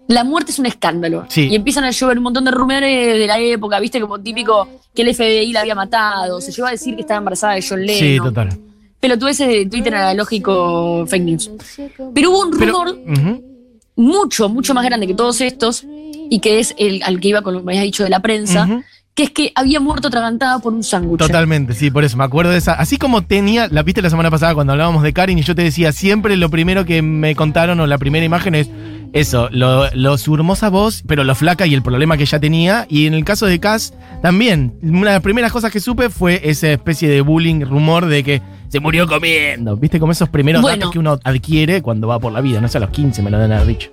La 0.07 0.23
muerte 0.25 0.51
es 0.51 0.59
un 0.59 0.65
escándalo. 0.65 1.25
Sí. 1.29 1.47
Y 1.49 1.55
empiezan 1.55 1.83
a 1.85 1.91
llover 1.91 2.17
un 2.17 2.23
montón 2.25 2.43
de 2.45 2.51
rumores 2.51 3.17
de 3.19 3.25
la 3.27 3.39
época, 3.39 3.79
viste, 3.79 4.01
como 4.01 4.19
típico 4.19 4.67
que 4.93 5.01
el 5.01 5.13
FBI 5.15 5.51
la 5.53 5.61
había 5.61 5.75
matado. 5.75 6.41
Se 6.41 6.51
llegó 6.51 6.67
a 6.67 6.71
decir 6.71 6.95
que 6.95 7.01
estaba 7.01 7.19
embarazada 7.19 7.53
de 7.53 7.65
John 7.67 7.85
Lennon. 7.85 7.99
Sí, 7.99 8.17
total. 8.17 8.49
Pero 8.99 9.17
tú 9.19 9.27
ese 9.27 9.47
de 9.47 9.65
Twitter 9.65 9.95
analógico 9.95 11.05
fake 11.07 11.23
news. 11.23 11.51
Pero 12.13 12.31
hubo 12.31 12.41
un 12.43 12.57
Pero, 12.57 12.83
rumor 12.85 13.41
mucho, 13.95 14.49
mucho 14.49 14.73
más 14.73 14.85
grande 14.85 15.07
que 15.07 15.13
todos 15.13 15.39
estos, 15.41 15.85
y 16.33 16.39
que 16.39 16.59
es 16.59 16.73
el 16.79 17.03
al 17.03 17.19
que 17.19 17.27
iba 17.27 17.43
con 17.43 17.53
lo 17.53 17.59
que 17.59 17.65
me 17.67 17.71
habías 17.73 17.83
dicho 17.83 18.03
de 18.03 18.09
la 18.09 18.19
prensa, 18.19 18.67
que 19.13 19.21
es 19.21 19.29
que 19.29 19.51
había 19.53 19.79
muerto 19.79 20.07
atragantada 20.07 20.57
por 20.57 20.73
un 20.73 20.83
sándwich. 20.83 21.19
Totalmente, 21.19 21.75
sí, 21.75 21.91
por 21.91 22.03
eso 22.03 22.17
me 22.17 22.23
acuerdo 22.23 22.51
de 22.51 22.57
esa. 22.57 22.73
Así 22.73 22.97
como 22.97 23.21
tenía, 23.21 23.67
la 23.67 23.83
viste 23.83 24.01
la 24.01 24.09
semana 24.09 24.31
pasada 24.31 24.55
cuando 24.55 24.73
hablábamos 24.73 25.03
de 25.03 25.13
Karin 25.13 25.37
y 25.37 25.43
yo 25.43 25.53
te 25.53 25.61
decía, 25.61 25.91
siempre 25.91 26.35
lo 26.35 26.49
primero 26.49 26.85
que 26.85 27.03
me 27.03 27.35
contaron 27.35 27.79
o 27.81 27.85
la 27.85 27.99
primera 27.99 28.25
imagen 28.25 28.55
es 28.55 28.67
eso, 29.13 29.47
lo, 29.51 29.91
lo 29.93 30.17
su 30.17 30.33
hermosa 30.33 30.69
voz, 30.69 31.03
pero 31.07 31.23
lo 31.23 31.35
flaca 31.35 31.67
y 31.67 31.75
el 31.75 31.83
problema 31.83 32.17
que 32.17 32.23
ella 32.23 32.39
tenía. 32.39 32.87
Y 32.89 33.05
en 33.05 33.13
el 33.13 33.23
caso 33.23 33.45
de 33.45 33.59
Cass, 33.59 33.93
también, 34.23 34.73
una 34.81 35.11
de 35.11 35.17
las 35.17 35.21
primeras 35.21 35.51
cosas 35.51 35.71
que 35.71 35.79
supe 35.79 36.09
fue 36.09 36.41
esa 36.49 36.71
especie 36.71 37.07
de 37.09 37.21
bullying, 37.21 37.61
rumor 37.61 38.07
de 38.07 38.23
que 38.23 38.41
se 38.69 38.79
murió 38.79 39.05
comiendo. 39.05 39.77
Viste, 39.77 39.99
como 39.99 40.13
esos 40.13 40.29
primeros 40.29 40.63
Bueno. 40.63 40.77
datos 40.77 40.91
que 40.91 40.97
uno 40.97 41.19
adquiere 41.23 41.83
cuando 41.83 42.07
va 42.07 42.17
por 42.17 42.33
la 42.33 42.41
vida, 42.41 42.59
no 42.59 42.67
sé, 42.67 42.79
a 42.79 42.81
los 42.81 42.89
15 42.89 43.21
me 43.21 43.29
lo 43.29 43.37
deben 43.37 43.51
haber 43.51 43.67
dicho. 43.67 43.91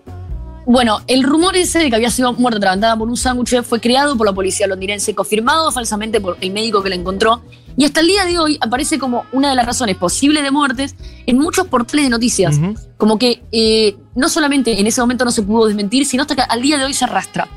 Bueno, 0.67 1.01
el 1.07 1.23
rumor 1.23 1.57
ese 1.57 1.79
de 1.79 1.91
que 1.91 1.97
había 1.97 2.11
sido 2.11 2.33
muerta 2.35 2.59
atragantada 2.59 2.97
por 2.97 3.09
un 3.09 3.17
sándwich 3.17 3.63
fue 3.63 3.81
creado 3.81 4.17
por 4.17 4.27
la 4.27 4.33
policía 4.33 4.67
londinense, 4.67 5.15
confirmado 5.15 5.73
falsamente 5.73 6.21
por 6.21 6.37
el 6.41 6.53
médico 6.53 6.83
que 6.83 6.91
la 6.91 6.95
encontró, 6.95 7.43
y 7.77 7.85
hasta 7.85 8.01
el 8.01 8.09
día 8.09 8.25
de 8.27 8.39
hoy 8.39 8.59
aparece 8.61 8.99
como 8.99 9.25
una 9.33 9.51
de 9.51 9.57
las 9.57 9.65
razones 9.65 9.97
posibles 9.97 10.43
de 10.43 10.51
muertes 10.51 10.95
en 11.27 11.39
muchos 11.39 11.67
portales 11.67 12.05
de 12.05 12.11
noticias. 12.11 12.61
Como 12.99 13.19
que 13.19 13.43
eh, 13.53 13.97
no 14.15 14.29
solamente 14.29 14.79
en 14.79 14.87
ese 14.87 15.01
momento 15.01 15.25
no 15.25 15.31
se 15.31 15.43
pudo 15.43 15.67
desmentir, 15.67 16.05
sino 16.05 16.23
hasta 16.23 16.37
que 16.37 16.43
al 16.43 16.61
día 16.61 16.77
de 16.77 16.85
hoy 16.85 16.95
se 16.95 17.05
arrastra. 17.05 17.49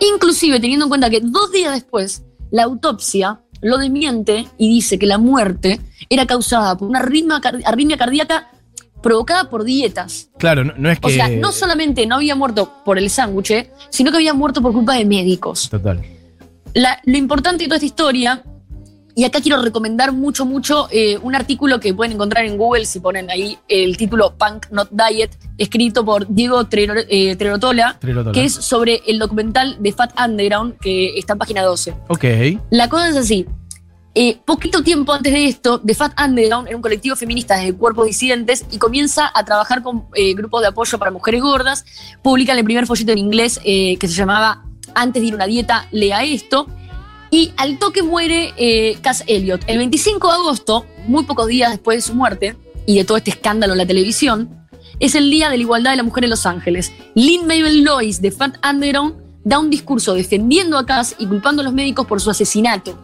Inclusive 0.00 0.58
teniendo 0.58 0.86
en 0.86 0.88
cuenta 0.88 1.10
que 1.10 1.20
dos 1.20 1.52
días 1.52 1.72
después 1.72 2.24
la 2.50 2.64
autopsia 2.64 3.40
lo 3.60 3.78
desmiente 3.78 4.48
y 4.56 4.68
dice 4.68 4.98
que 4.98 5.06
la 5.06 5.18
muerte 5.18 5.80
era 6.08 6.26
causada 6.26 6.76
por 6.76 6.88
una 6.88 7.00
arritmia 7.00 7.96
cardíaca 7.96 8.50
provocada 9.02 9.48
por 9.50 9.64
dietas. 9.64 10.30
Claro, 10.38 10.64
no, 10.64 10.72
no 10.76 10.90
es 10.90 10.98
que. 11.00 11.06
O 11.06 11.10
sea, 11.10 11.28
no 11.28 11.52
solamente 11.52 12.06
no 12.06 12.16
había 12.16 12.34
muerto 12.34 12.72
por 12.84 12.98
el 12.98 13.10
sándwich, 13.10 13.68
sino 13.90 14.10
que 14.10 14.16
había 14.18 14.34
muerto 14.34 14.60
por 14.62 14.72
culpa 14.72 14.94
de 14.94 15.04
médicos. 15.04 15.68
Total. 15.70 16.02
La- 16.74 17.00
lo 17.04 17.16
importante 17.16 17.64
de 17.64 17.68
toda 17.68 17.76
esta 17.76 17.86
historia, 17.86 18.42
y 19.14 19.24
acá 19.24 19.40
quiero 19.40 19.60
recomendar 19.62 20.12
mucho, 20.12 20.46
mucho 20.46 20.86
eh, 20.92 21.18
un 21.22 21.34
artículo 21.34 21.80
que 21.80 21.92
pueden 21.92 22.12
encontrar 22.12 22.44
en 22.44 22.56
Google 22.56 22.84
si 22.86 23.00
ponen 23.00 23.28
ahí 23.30 23.58
el 23.66 23.96
título 23.96 24.34
Punk 24.36 24.66
Not 24.70 24.90
Diet, 24.92 25.36
escrito 25.56 26.04
por 26.04 26.28
Diego 26.28 26.64
Trero- 26.66 27.04
eh, 27.08 27.34
Trerotola, 27.34 27.96
Trerotola. 27.98 28.32
que 28.32 28.44
es 28.44 28.52
sobre 28.54 29.02
el 29.08 29.18
documental 29.18 29.76
de 29.80 29.92
Fat 29.92 30.12
Underground 30.24 30.78
que 30.78 31.18
está 31.18 31.32
en 31.32 31.38
página 31.40 31.62
12. 31.64 31.94
Ok. 32.08 32.24
La 32.70 32.88
cosa 32.88 33.08
es 33.08 33.16
así. 33.16 33.44
Eh, 34.14 34.38
poquito 34.44 34.82
tiempo 34.82 35.12
antes 35.12 35.32
de 35.32 35.46
esto, 35.46 35.80
The 35.80 35.94
Fat 35.94 36.18
Underground 36.20 36.66
era 36.66 36.76
un 36.76 36.82
colectivo 36.82 37.14
feminista 37.14 37.56
de 37.56 37.72
cuerpos 37.74 38.06
disidentes 38.06 38.64
y 38.70 38.78
comienza 38.78 39.30
a 39.32 39.44
trabajar 39.44 39.82
con 39.82 40.06
eh, 40.14 40.34
grupos 40.34 40.62
de 40.62 40.68
apoyo 40.68 40.98
para 40.98 41.10
mujeres 41.10 41.40
gordas. 41.40 41.84
Publican 42.22 42.58
el 42.58 42.64
primer 42.64 42.86
folleto 42.86 43.12
en 43.12 43.18
inglés 43.18 43.60
eh, 43.64 43.96
que 43.98 44.08
se 44.08 44.14
llamaba 44.14 44.64
Antes 44.94 45.22
de 45.22 45.28
ir 45.28 45.34
a 45.34 45.36
una 45.36 45.46
dieta, 45.46 45.86
lea 45.92 46.24
esto. 46.24 46.66
Y 47.30 47.52
al 47.58 47.78
toque 47.78 48.02
muere 48.02 48.54
Cass 49.02 49.22
Elliot. 49.26 49.62
El 49.66 49.76
25 49.76 50.28
de 50.28 50.34
agosto, 50.34 50.86
muy 51.06 51.24
pocos 51.24 51.46
días 51.46 51.70
después 51.70 51.98
de 51.98 52.02
su 52.02 52.14
muerte 52.14 52.56
y 52.86 52.96
de 52.96 53.04
todo 53.04 53.18
este 53.18 53.30
escándalo 53.30 53.74
en 53.74 53.78
la 53.78 53.86
televisión, 53.86 54.66
es 54.98 55.14
el 55.14 55.30
Día 55.30 55.50
de 55.50 55.58
la 55.58 55.62
Igualdad 55.62 55.90
de 55.90 55.98
la 55.98 56.02
Mujer 56.02 56.24
en 56.24 56.30
Los 56.30 56.46
Ángeles. 56.46 56.90
Lynn 57.14 57.46
Mabel 57.46 57.84
Lois 57.84 58.22
de 58.22 58.30
Fat 58.30 58.56
Underground 58.66 59.16
da 59.44 59.58
un 59.58 59.70
discurso 59.70 60.14
defendiendo 60.14 60.78
a 60.78 60.86
Cass 60.86 61.14
y 61.18 61.26
culpando 61.26 61.60
a 61.60 61.64
los 61.64 61.74
médicos 61.74 62.06
por 62.06 62.20
su 62.20 62.30
asesinato. 62.30 62.98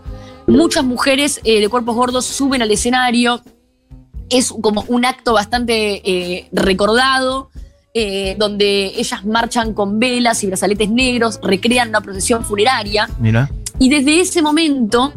Muchas 0.46 0.85
mujeres 0.85 1.40
eh, 1.44 1.61
de 1.61 1.68
cuerpos 1.68 1.94
gordos 1.94 2.24
suben 2.24 2.62
al 2.62 2.70
escenario. 2.70 3.42
Es 4.30 4.52
como 4.61 4.85
un 4.88 5.04
acto 5.04 5.35
bastante 5.35 6.02
eh, 6.04 6.48
recordado, 6.52 7.50
eh, 7.92 8.35
donde 8.38 8.87
ellas 8.96 9.24
marchan 9.24 9.72
con 9.72 10.00
velas 10.00 10.42
y 10.42 10.48
brazaletes 10.48 10.90
negros, 10.90 11.38
recrean 11.42 11.90
una 11.90 12.00
procesión 12.00 12.44
funeraria. 12.44 13.09
Mira. 13.18 13.50
Y 13.78 13.88
desde 13.88 14.20
ese 14.20 14.42
momento 14.42 15.12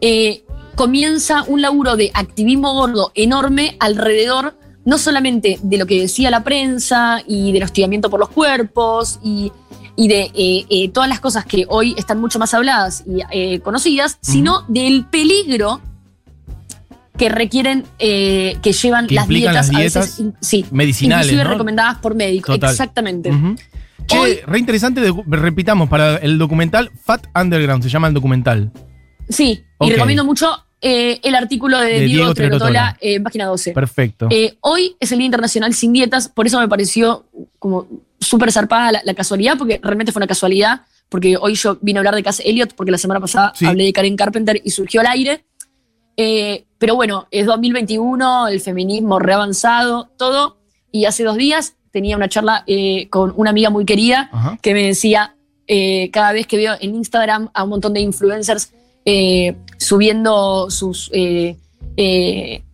eh, 0.00 0.44
comienza 0.74 1.44
un 1.44 1.62
laburo 1.62 1.96
de 1.96 2.10
activismo 2.14 2.74
gordo 2.74 3.12
enorme 3.14 3.76
alrededor 3.80 4.54
no 4.84 4.98
solamente 4.98 5.58
de 5.62 5.78
lo 5.78 5.86
que 5.86 5.98
decía 5.98 6.30
la 6.30 6.44
prensa 6.44 7.22
y 7.26 7.52
del 7.52 7.62
hostigamiento 7.62 8.10
por 8.10 8.20
los 8.20 8.28
cuerpos 8.28 9.18
y, 9.22 9.50
y 9.96 10.08
de 10.08 10.30
eh, 10.34 10.64
eh, 10.68 10.88
todas 10.90 11.08
las 11.08 11.20
cosas 11.20 11.44
que 11.44 11.66
hoy 11.68 11.94
están 11.96 12.20
mucho 12.20 12.38
más 12.38 12.52
habladas 12.54 13.04
y 13.06 13.20
eh, 13.30 13.60
conocidas, 13.60 14.18
sino 14.20 14.62
del 14.68 15.04
peligro 15.06 15.80
que 17.16 17.28
requieren, 17.28 17.84
que 17.98 18.58
llevan 18.82 19.06
Que 19.06 19.14
las 19.14 19.28
dietas, 19.28 19.54
las 19.54 19.70
a 19.70 19.78
veces, 19.78 19.92
dietas 19.94 20.20
in- 20.20 20.34
sí, 20.40 20.66
medicinales, 20.72 21.26
inclusive 21.26 21.44
¿no? 21.44 21.50
recomendadas 21.50 21.98
por 21.98 22.14
médicos. 22.16 22.56
Total. 22.56 22.70
Exactamente. 22.70 23.30
Ujú. 23.30 23.54
Che, 24.06 24.18
Hoy- 24.18 24.38
re 24.46 24.58
interesante, 24.58 25.00
de- 25.00 25.14
repitamos, 25.28 25.88
para 25.88 26.16
el 26.16 26.38
documental 26.38 26.90
Fat 27.04 27.26
Underground, 27.40 27.84
se 27.84 27.88
llama 27.88 28.08
el 28.08 28.14
documental. 28.14 28.72
Sí, 29.28 29.62
y 29.80 29.90
recomiendo 29.92 30.24
mucho 30.24 30.50
eh, 30.80 31.20
el 31.22 31.34
artículo 31.36 31.78
de, 31.78 31.86
De 31.86 32.00
Diego, 32.00 32.08
Diego 32.08 32.34
Trerotola. 32.34 32.98
Página 33.22 33.46
12. 33.46 33.70
Perfecto. 33.72 34.26
Eh, 34.30 34.58
hoy 34.60 34.96
es 35.00 35.12
el 35.12 35.18
Día 35.18 35.26
Internacional 35.26 35.72
Sin 35.72 35.92
Dietas, 35.92 36.28
por 36.28 36.46
eso 36.48 36.58
me 36.60 36.68
pareció 36.68 37.24
como 37.60 37.86
súper 38.20 38.50
zarpada 38.52 38.92
la, 38.92 39.00
la 39.04 39.14
casualidad, 39.14 39.56
porque 39.58 39.80
realmente 39.82 40.12
fue 40.12 40.20
una 40.20 40.26
casualidad, 40.26 40.82
porque 41.08 41.36
hoy 41.36 41.54
yo 41.54 41.78
vine 41.82 41.98
a 41.98 42.00
hablar 42.00 42.14
de 42.14 42.22
Cass 42.22 42.40
Elliot, 42.44 42.74
porque 42.74 42.90
la 42.92 42.98
semana 42.98 43.20
pasada 43.20 43.52
Sí. 43.54 43.66
hablé 43.66 43.84
de 43.84 43.92
Karen 43.92 44.16
Carpenter 44.16 44.60
y 44.64 44.70
surgió 44.70 45.00
al 45.00 45.06
aire. 45.08 45.44
Eh, 46.16 46.64
pero 46.78 46.94
bueno, 46.94 47.26
es 47.30 47.44
2021, 47.46 48.48
el 48.48 48.60
feminismo 48.60 49.18
reavanzado, 49.18 50.10
todo, 50.16 50.58
y 50.92 51.06
hace 51.06 51.24
dos 51.24 51.36
días 51.36 51.74
tenía 51.90 52.16
una 52.16 52.28
charla 52.28 52.64
eh, 52.66 53.08
con 53.10 53.32
una 53.36 53.50
amiga 53.50 53.70
muy 53.70 53.84
querida 53.84 54.28
Ajá. 54.32 54.58
que 54.62 54.74
me 54.74 54.84
decía, 54.86 55.36
eh, 55.66 56.10
cada 56.12 56.32
vez 56.32 56.46
que 56.46 56.56
veo 56.56 56.74
en 56.80 56.94
Instagram 56.94 57.50
a 57.54 57.64
un 57.64 57.70
montón 57.70 57.94
de 57.94 58.00
influencers 58.00 58.72
subiendo 59.78 60.70
sus 60.70 61.10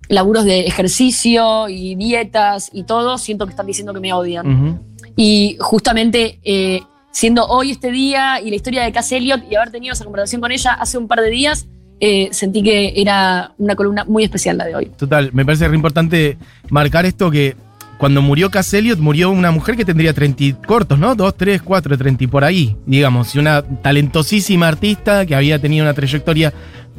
laburos 0.08 0.44
de 0.44 0.60
ejercicio 0.66 1.68
y 1.68 1.94
dietas 1.94 2.70
y 2.72 2.82
todo, 2.84 3.16
siento 3.18 3.46
que 3.46 3.50
están 3.50 3.66
diciendo 3.66 3.94
que 3.94 4.00
me 4.00 4.12
odian. 4.12 4.80
Y 5.16 5.56
justamente 5.60 6.38
eh, 6.42 6.80
siendo 7.10 7.46
hoy 7.46 7.72
este 7.72 7.90
día 7.90 8.40
y 8.40 8.50
la 8.50 8.56
historia 8.56 8.82
de 8.82 8.92
Cass 8.92 9.12
Elliot 9.12 9.42
y 9.50 9.56
haber 9.56 9.70
tenido 9.70 9.92
esa 9.92 10.04
conversación 10.04 10.40
con 10.40 10.52
ella 10.52 10.72
hace 10.72 10.98
un 10.98 11.08
par 11.08 11.20
de 11.20 11.30
días, 11.30 11.66
eh, 12.00 12.28
sentí 12.32 12.62
que 12.62 12.94
era 12.96 13.52
una 13.58 13.76
columna 13.76 14.04
muy 14.04 14.24
especial 14.24 14.56
la 14.56 14.64
de 14.64 14.74
hoy. 14.74 14.86
Total, 14.96 15.30
me 15.32 15.44
parece 15.44 15.68
re 15.68 15.74
importante 15.74 16.38
marcar 16.70 17.04
esto 17.04 17.30
que 17.30 17.56
cuando 18.00 18.22
murió 18.22 18.50
Cass 18.50 18.72
Elliot, 18.72 18.98
murió 18.98 19.30
una 19.30 19.50
mujer 19.50 19.76
que 19.76 19.84
tendría 19.84 20.14
30 20.14 20.42
y 20.42 20.52
cortos, 20.54 20.98
¿no? 20.98 21.14
2, 21.14 21.36
3, 21.36 21.60
4, 21.60 21.98
30 21.98 22.24
y 22.24 22.26
por 22.28 22.44
ahí, 22.44 22.74
digamos. 22.86 23.34
Y 23.34 23.38
una 23.38 23.60
talentosísima 23.60 24.68
artista 24.68 25.26
que 25.26 25.34
había 25.34 25.58
tenido 25.58 25.84
una 25.84 25.92
trayectoria 25.92 26.50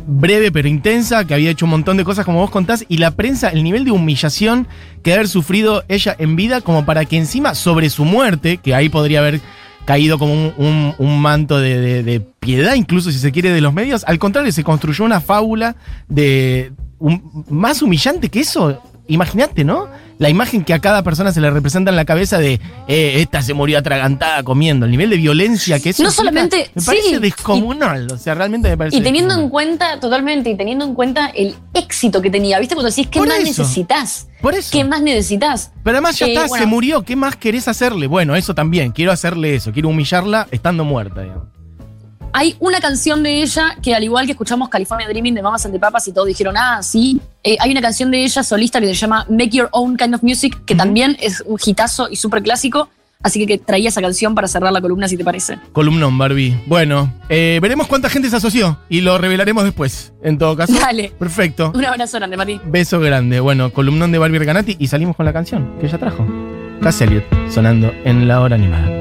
breve 0.06 0.52
pero 0.52 0.68
intensa, 0.68 1.26
que 1.26 1.34
había 1.34 1.50
hecho 1.50 1.66
un 1.66 1.72
montón 1.72 1.98
de 1.98 2.04
cosas 2.04 2.24
como 2.24 2.38
vos 2.38 2.52
contás, 2.52 2.86
y 2.88 3.00
la 3.00 3.16
prensa, 3.16 3.50
el 3.50 3.64
nivel 3.64 3.84
de 3.84 3.90
humillación 3.90 4.68
que 5.02 5.12
haber 5.16 5.28
sufrido 5.28 5.84
ella 5.88 6.16
en 6.20 6.36
vida, 6.36 6.62
como 6.62 6.86
para 6.86 7.04
que 7.06 7.18
encima 7.18 7.56
sobre 7.56 7.90
su 7.90 8.06
muerte, 8.06 8.58
que 8.58 8.76
ahí 8.76 8.88
podría 8.88 9.22
haber 9.22 9.42
caído 9.86 10.20
como 10.20 10.54
un, 10.56 11.20
manto 11.20 11.60
de, 11.60 12.22
piedad, 12.40 12.76
incluso 12.76 13.12
si 13.12 13.18
se 13.18 13.32
quiere, 13.32 13.50
de 13.50 13.62
los 13.62 13.74
medios, 13.74 14.04
al 14.06 14.20
contrario, 14.20 14.52
se 14.52 14.64
construyó 14.64 15.04
una 15.04 15.20
fábula 15.20 15.76
de 16.08 16.74
más 17.50 17.82
humillante 17.82 18.30
que 18.30 18.42
eso. 18.42 18.84
Imagínate, 19.08 19.64
¿no? 19.64 19.90
La 20.22 20.30
imagen 20.30 20.64
que 20.64 20.76
a 20.76 20.78
cada 20.80 21.02
persona 21.02 21.32
se 21.32 21.42
le 21.42 21.50
representa 21.50 21.90
en 21.90 21.96
la 21.96 22.06
cabeza 22.06 22.38
de 22.38 22.62
eh, 22.88 23.14
esta 23.22 23.42
se 23.42 23.56
murió 23.56 23.80
atragantada 23.80 24.44
comiendo, 24.44 24.86
el 24.86 24.92
nivel 24.92 25.10
de 25.10 25.18
violencia 25.18 25.80
que 25.80 25.90
eso 25.90 26.04
No 26.04 26.10
implica, 26.10 26.16
solamente- 26.30 26.70
me 26.76 26.82
parece 26.84 27.10
sí, 27.10 27.18
descomunal, 27.18 28.08
o 28.12 28.18
sea, 28.20 28.36
realmente 28.36 28.70
me 28.70 28.78
parece 28.78 28.98
Y 28.98 29.02
teniendo 29.02 29.34
en 29.34 29.50
cuenta, 29.50 30.00
totalmente, 30.00 30.52
y 30.52 30.56
teniendo 30.56 30.86
en 30.86 30.94
cuenta 30.94 31.26
el 31.30 31.56
éxito 31.74 32.22
que 32.22 32.30
tenía, 32.30 32.60
¿viste? 32.60 32.76
Cuando 32.76 32.92
decís, 32.92 33.08
¿qué 33.08 33.18
Por 33.18 33.30
más 33.30 33.40
eso. 33.40 33.64
necesitas? 33.64 34.28
Por 34.44 34.54
eso. 34.54 34.70
¿Qué 34.72 34.84
más 34.84 35.02
necesitas? 35.02 35.72
Pero 35.84 35.98
además 35.98 36.20
ya 36.20 36.28
Eh, 36.28 36.34
está, 36.36 36.46
bueno. 36.46 36.64
se 36.66 36.70
murió, 36.70 37.02
¿qué 37.02 37.16
más 37.16 37.36
querés 37.36 37.68
hacerle? 37.68 38.06
Bueno, 38.06 38.36
eso 38.36 38.54
también, 38.54 38.92
quiero 38.92 39.12
hacerle 39.12 39.56
eso, 39.56 39.72
quiero 39.72 39.90
humillarla 39.90 40.48
estando 40.52 40.86
muerta, 40.86 41.22
digamos. 41.22 41.48
Hay 42.34 42.56
una 42.60 42.80
canción 42.80 43.24
de 43.24 43.42
ella 43.42 43.78
que, 43.82 43.94
al 43.94 44.04
igual 44.04 44.26
que 44.26 44.32
escuchamos 44.32 44.70
California 44.70 45.08
Dreaming 45.08 45.36
de 45.36 45.42
Mamas 45.42 45.66
and 45.66 45.74
the 45.74 45.80
Papas 45.80 46.08
y 46.08 46.14
todos 46.14 46.28
dijeron, 46.28 46.56
ah, 46.58 46.82
sí. 46.82 47.20
eh, 47.44 47.58
hay 47.60 47.72
una 47.72 47.82
canción 47.82 48.10
de 48.12 48.24
ella 48.24 48.44
solista 48.44 48.80
que 48.80 48.88
se 48.88 48.94
llama 48.94 49.26
Make 49.30 49.50
Your 49.50 49.70
Own 49.72 49.98
Kind 49.98 50.16
of 50.16 50.24
Music, 50.24 50.64
que 50.66 50.76
también 50.76 51.18
es 51.20 51.44
un 51.46 51.60
hitazo 51.64 52.08
y 52.10 52.16
súper 52.16 52.42
clásico. 52.42 52.90
Así 53.24 53.46
que, 53.46 53.58
traía 53.60 53.90
esa 53.90 54.02
canción 54.02 54.34
para 54.34 54.48
cerrar 54.48 54.74
la 54.74 54.82
columna, 54.82 55.08
si 55.08 55.16
te 55.16 55.24
parece. 55.24 55.60
Columnón, 55.74 56.18
Barbie. 56.18 56.60
Bueno, 56.66 57.14
eh, 57.30 57.60
veremos 57.62 57.86
cuánta 57.88 58.10
gente 58.10 58.30
se 58.30 58.38
asoció 58.38 58.80
y 58.90 59.02
lo 59.02 59.18
revelaremos 59.20 59.64
después, 59.64 60.12
en 60.24 60.40
todo 60.40 60.56
caso. 60.56 60.74
Dale. 60.74 61.12
Perfecto. 61.20 61.72
Un 61.76 61.86
abrazo 61.86 62.18
grande, 62.18 62.38
Mati. 62.38 62.60
Beso 62.66 63.00
grande. 63.00 63.40
Bueno, 63.40 63.72
columnón 63.72 64.12
de 64.12 64.18
Barbie 64.18 64.40
Recanati 64.40 64.76
y 64.80 64.88
salimos 64.88 65.16
con 65.16 65.26
la 65.26 65.34
canción 65.34 65.78
que 65.80 65.86
ella 65.86 66.00
trajo. 66.00 66.26
Cass 66.82 67.02
Elliot, 67.02 67.26
sonando 67.52 67.94
en 68.06 68.28
la 68.28 68.42
hora 68.42 68.56
animada. 68.56 69.01